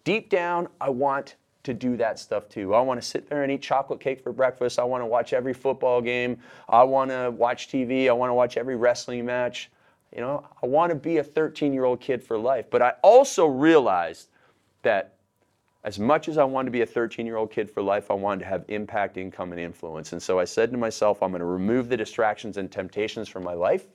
deep 0.05 0.31
down, 0.31 0.69
I 0.81 0.91
want 0.91 1.37
to 1.63 1.75
do 1.75 1.97
that 1.97 2.19
stuff 2.19 2.49
too. 2.49 2.75
I 2.75 2.81
want 2.81 3.01
to 3.01 3.07
sit 3.07 3.29
there 3.29 3.43
and 3.43 3.53
eat 3.53 3.63
chocolate 3.63 4.01
cake 4.01 4.21
for 4.23 4.33
breakfast. 4.33 4.79
I 4.79 4.85
want 4.85 5.03
to 5.03 5.07
watch 5.07 5.33
every 5.33 5.53
football 5.53 6.01
game. 6.01 6.39
I 6.69 6.83
want 6.85 7.11
to 7.11 7.31
watch 7.31 7.69
TV. 7.69 8.09
I 8.09 8.13
want 8.13 8.31
to 8.31 8.35
watch 8.35 8.57
every 8.57 8.77
wrestling 8.77 9.27
match. 9.27 9.71
You 10.15 10.23
know, 10.23 10.47
I 10.63 10.67
want 10.67 10.91
to 10.91 10.97
be 10.97 11.19
a 11.19 11.25
13 11.25 11.73
year 11.73 11.85
old 11.85 12.01
kid 12.01 12.23
for 12.23 12.39
life. 12.39 12.67
But 12.71 12.83
I 12.83 12.95
also 13.03 13.47
realized 13.47 14.29
that 14.83 15.15
as 15.85 15.99
much 15.99 16.29
as 16.29 16.37
I 16.37 16.45
wanted 16.45 16.67
to 16.67 16.73
be 16.73 16.83
a 16.83 16.87
13 16.87 17.27
year 17.27 17.37
old 17.37 17.51
kid 17.51 17.71
for 17.71 17.83
life, 17.83 18.11
I 18.11 18.15
wanted 18.15 18.41
to 18.41 18.47
have 18.47 18.65
impact, 18.69 19.17
income, 19.17 19.53
and 19.53 19.61
influence. 19.61 20.13
And 20.13 20.23
so 20.23 20.39
I 20.39 20.45
said 20.45 20.71
to 20.73 20.79
myself, 20.79 21.23
I'm 21.23 21.31
going 21.31 21.41
to 21.41 21.47
remove 21.47 21.89
the 21.89 21.97
distractions 21.97 22.57
and 22.57 22.71
temptations 22.71 23.29
from 23.29 23.45
my 23.45 23.55
life. 23.55 23.87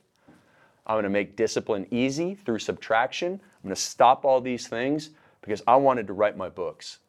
I'm 0.87 0.95
going 0.95 1.03
to 1.03 1.09
make 1.09 1.35
discipline 1.35 1.87
easy 1.91 2.35
through 2.35 2.59
subtraction. 2.59 3.33
I'm 3.33 3.61
going 3.63 3.75
to 3.75 3.81
stop 3.81 4.25
all 4.25 4.39
these 4.41 4.67
things 4.67 5.11
because 5.41 5.61
I 5.67 5.75
wanted 5.75 6.07
to 6.07 6.13
write 6.13 6.37
my 6.37 6.49
books. 6.49 6.99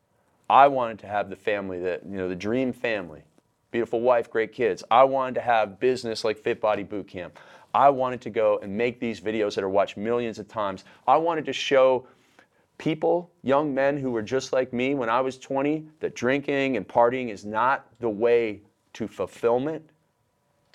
I 0.49 0.69
wanted 0.69 0.99
to 1.01 1.07
have 1.07 1.29
the 1.29 1.37
family 1.37 1.81
that, 1.81 2.05
you 2.05 2.17
know, 2.17 2.29
the 2.29 2.37
dream 2.37 2.73
family, 2.73 3.23
beautiful 3.71 4.01
wife, 4.01 4.31
great 4.31 4.53
kids. 4.53 4.85
I 4.91 5.05
wanted 5.05 5.35
to 5.37 5.41
have 5.41 5.81
business 5.81 6.25
like 6.25 6.39
Fit 6.39 6.61
Body 6.61 6.85
Boot 6.85 7.09
Camp. 7.09 7.39
I 7.75 7.91
wanted 7.91 8.21
to 8.23 8.31
go 8.31 8.59
and 8.63 8.75
make 8.75 9.01
these 9.01 9.21
videos 9.21 9.55
that 9.57 9.65
are 9.65 9.69
watched 9.69 9.97
millions 9.97 10.39
of 10.39 10.49
times. 10.49 10.85
I 11.07 11.17
wanted 11.17 11.45
to 11.47 11.53
show 11.53 12.07
people, 12.79 13.31
young 13.43 13.75
men 13.75 13.99
who 13.99 14.11
were 14.11 14.23
just 14.23 14.53
like 14.53 14.73
me 14.73 14.95
when 14.95 15.09
I 15.09 15.21
was 15.21 15.37
20, 15.39 15.87
that 16.01 16.15
drinking 16.15 16.77
and 16.77 16.87
partying 16.87 17.31
is 17.31 17.45
not 17.45 17.87
the 18.01 18.09
way 18.09 18.63
to 18.95 19.09
fulfillment, 19.09 19.89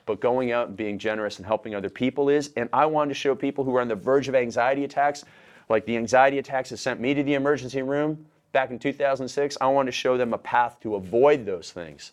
but 0.06 0.20
going 0.20 0.52
out 0.52 0.70
and 0.70 0.78
being 0.78 0.98
generous 0.98 1.38
and 1.38 1.46
helping 1.46 1.76
other 1.76 1.90
people 1.90 2.30
is. 2.30 2.52
And 2.56 2.70
I 2.74 2.86
wanted 2.86 3.10
to 3.10 3.16
show 3.16 3.36
people 3.36 3.64
who 3.64 3.76
are 3.76 3.82
on 3.82 3.88
the 3.88 3.96
verge 3.96 4.28
of 4.28 4.36
anxiety 4.36 4.84
attacks, 4.84 5.26
like 5.70 5.86
the 5.86 5.98
anxiety 5.98 6.40
attacks 6.40 6.70
that 6.70 6.78
sent 6.78 7.00
me 7.00 7.14
to 7.14 7.24
the 7.24 7.34
emergency 7.34 7.82
room 7.82 8.26
back 8.52 8.72
in 8.72 8.80
2006, 8.80 9.58
I 9.62 9.68
wanted 9.68 9.88
to 9.88 9.98
show 9.98 10.18
them 10.18 10.34
a 10.34 10.38
path 10.38 10.80
to 10.82 10.96
avoid 10.96 11.46
those 11.46 11.72
things. 11.72 12.12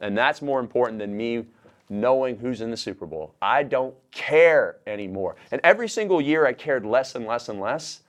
And 0.00 0.16
that's 0.16 0.42
more 0.42 0.60
important 0.60 0.98
than 0.98 1.16
me 1.16 1.44
knowing 1.90 2.36
who's 2.38 2.60
in 2.60 2.70
the 2.70 2.76
Super 2.76 3.06
Bowl. 3.06 3.34
I 3.42 3.62
don't 3.62 3.94
care 4.10 4.76
anymore. 4.86 5.36
And 5.50 5.60
every 5.62 5.88
single 5.88 6.20
year 6.20 6.46
I 6.46 6.52
cared 6.52 6.86
less 6.86 7.14
and 7.14 7.26
less 7.26 7.48
and 7.48 7.60
less 7.60 8.00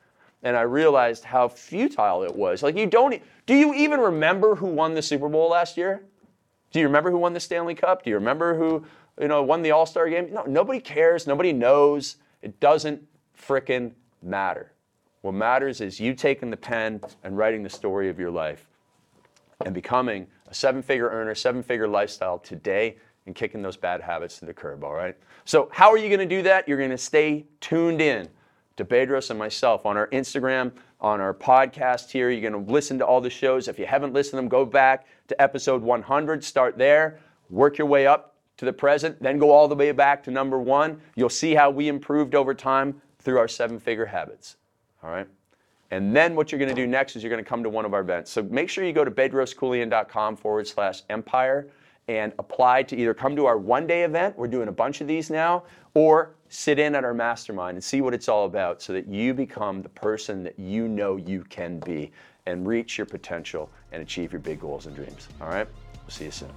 and 0.43 0.55
I 0.55 0.61
realized 0.61 1.23
how 1.23 1.47
futile 1.47 2.23
it 2.23 2.33
was. 2.33 2.63
Like 2.63 2.77
you 2.77 2.85
don't 2.85 3.21
do 3.45 3.53
you 3.53 3.73
even 3.73 3.99
remember 3.99 4.55
who 4.55 4.67
won 4.67 4.93
the 4.93 5.01
Super 5.01 5.27
Bowl 5.27 5.49
last 5.49 5.75
year? 5.75 6.03
Do 6.71 6.79
you 6.79 6.85
remember 6.85 7.11
who 7.11 7.17
won 7.17 7.33
the 7.33 7.39
Stanley 7.39 7.75
Cup? 7.75 8.03
Do 8.03 8.09
you 8.09 8.15
remember 8.15 8.55
who, 8.55 8.85
you 9.19 9.27
know, 9.27 9.41
won 9.43 9.61
the 9.61 9.71
All-Star 9.71 10.09
game? 10.09 10.33
No, 10.33 10.43
nobody 10.43 10.79
cares, 10.79 11.27
nobody 11.27 11.53
knows. 11.53 12.17
It 12.41 12.59
doesn't 12.59 13.01
frickin' 13.37 13.91
matter. 14.21 14.71
What 15.21 15.33
matters 15.33 15.81
is 15.81 15.99
you 15.99 16.13
taking 16.13 16.49
the 16.49 16.57
pen 16.57 17.01
and 17.23 17.37
writing 17.37 17.63
the 17.63 17.69
story 17.69 18.09
of 18.09 18.19
your 18.19 18.31
life 18.31 18.67
and 19.65 19.73
becoming 19.73 20.27
a 20.47 20.53
seven-figure 20.53 21.09
earner, 21.09 21.33
seven-figure 21.33 21.87
lifestyle 21.87 22.37
today 22.37 22.97
and 23.25 23.33
kicking 23.33 23.61
those 23.61 23.77
bad 23.77 24.01
habits 24.01 24.37
to 24.39 24.45
the 24.45 24.53
curb, 24.53 24.83
all 24.83 24.93
right? 24.93 25.15
So, 25.45 25.69
how 25.71 25.89
are 25.91 25.97
you 25.97 26.09
going 26.09 26.27
to 26.27 26.35
do 26.35 26.43
that? 26.43 26.67
You're 26.67 26.77
going 26.77 26.91
to 26.91 26.97
stay 26.97 27.45
tuned 27.59 28.01
in 28.01 28.29
to 28.77 28.85
Bedros 28.85 29.29
and 29.29 29.39
myself 29.39 29.85
on 29.85 29.97
our 29.97 30.07
Instagram, 30.09 30.71
on 31.01 31.21
our 31.21 31.33
podcast 31.33 32.11
here. 32.11 32.29
You're 32.29 32.47
going 32.47 32.65
to 32.65 32.71
listen 32.71 32.99
to 32.99 33.05
all 33.05 33.21
the 33.21 33.29
shows. 33.29 33.67
If 33.67 33.79
you 33.79 33.85
haven't 33.85 34.13
listened 34.13 34.31
to 34.33 34.35
them, 34.37 34.49
go 34.49 34.65
back 34.65 35.07
to 35.27 35.41
episode 35.41 35.81
100, 35.81 36.43
start 36.43 36.77
there, 36.77 37.19
work 37.49 37.77
your 37.77 37.87
way 37.87 38.05
up 38.05 38.34
to 38.57 38.65
the 38.65 38.73
present, 38.73 39.21
then 39.21 39.37
go 39.37 39.51
all 39.51 39.67
the 39.67 39.75
way 39.75 39.91
back 39.91 40.23
to 40.23 40.31
number 40.31 40.59
one. 40.59 40.99
You'll 41.15 41.29
see 41.29 41.53
how 41.53 41.69
we 41.69 41.87
improved 41.87 42.35
over 42.35 42.53
time 42.53 43.01
through 43.19 43.37
our 43.37 43.47
seven 43.47 43.79
figure 43.79 44.05
habits. 44.05 44.57
All 45.03 45.09
right? 45.09 45.27
And 45.91 46.15
then 46.15 46.35
what 46.35 46.51
you're 46.51 46.59
going 46.59 46.69
to 46.69 46.75
do 46.75 46.87
next 46.87 47.15
is 47.15 47.23
you're 47.23 47.29
going 47.29 47.43
to 47.43 47.47
come 47.47 47.63
to 47.63 47.69
one 47.69 47.85
of 47.85 47.93
our 47.93 48.01
events. 48.01 48.31
So 48.31 48.43
make 48.43 48.69
sure 48.69 48.83
you 48.83 48.93
go 48.93 49.05
to 49.05 49.11
bedroskeuilian.com 49.11 50.35
forward 50.35 50.67
slash 50.67 51.03
empire 51.09 51.67
and 52.07 52.33
apply 52.39 52.83
to 52.83 52.95
either 52.95 53.13
come 53.13 53.35
to 53.35 53.45
our 53.45 53.57
one 53.57 53.87
day 53.87 54.03
event, 54.03 54.37
we're 54.37 54.47
doing 54.47 54.67
a 54.67 54.71
bunch 54.71 55.01
of 55.01 55.07
these 55.07 55.29
now, 55.29 55.63
or 55.93 56.35
sit 56.49 56.77
in 56.77 56.93
at 56.95 57.03
our 57.03 57.13
mastermind 57.13 57.75
and 57.75 57.83
see 57.83 58.01
what 58.01 58.13
it's 58.13 58.29
all 58.29 58.45
about 58.45 58.81
so 58.81 58.93
that 58.93 59.07
you 59.07 59.33
become 59.33 59.81
the 59.81 59.89
person 59.89 60.43
that 60.43 60.57
you 60.59 60.87
know 60.87 61.17
you 61.17 61.43
can 61.45 61.79
be 61.79 62.11
and 62.45 62.67
reach 62.67 62.97
your 62.97 63.07
potential 63.07 63.71
and 63.91 64.03
achieve 64.03 64.31
your 64.31 64.41
big 64.41 64.59
goals 64.59 64.85
and 64.85 64.95
dreams. 64.95 65.27
All 65.41 65.47
right? 65.47 65.67
We'll 66.03 66.11
see 66.11 66.25
you 66.25 66.31
soon. 66.31 66.51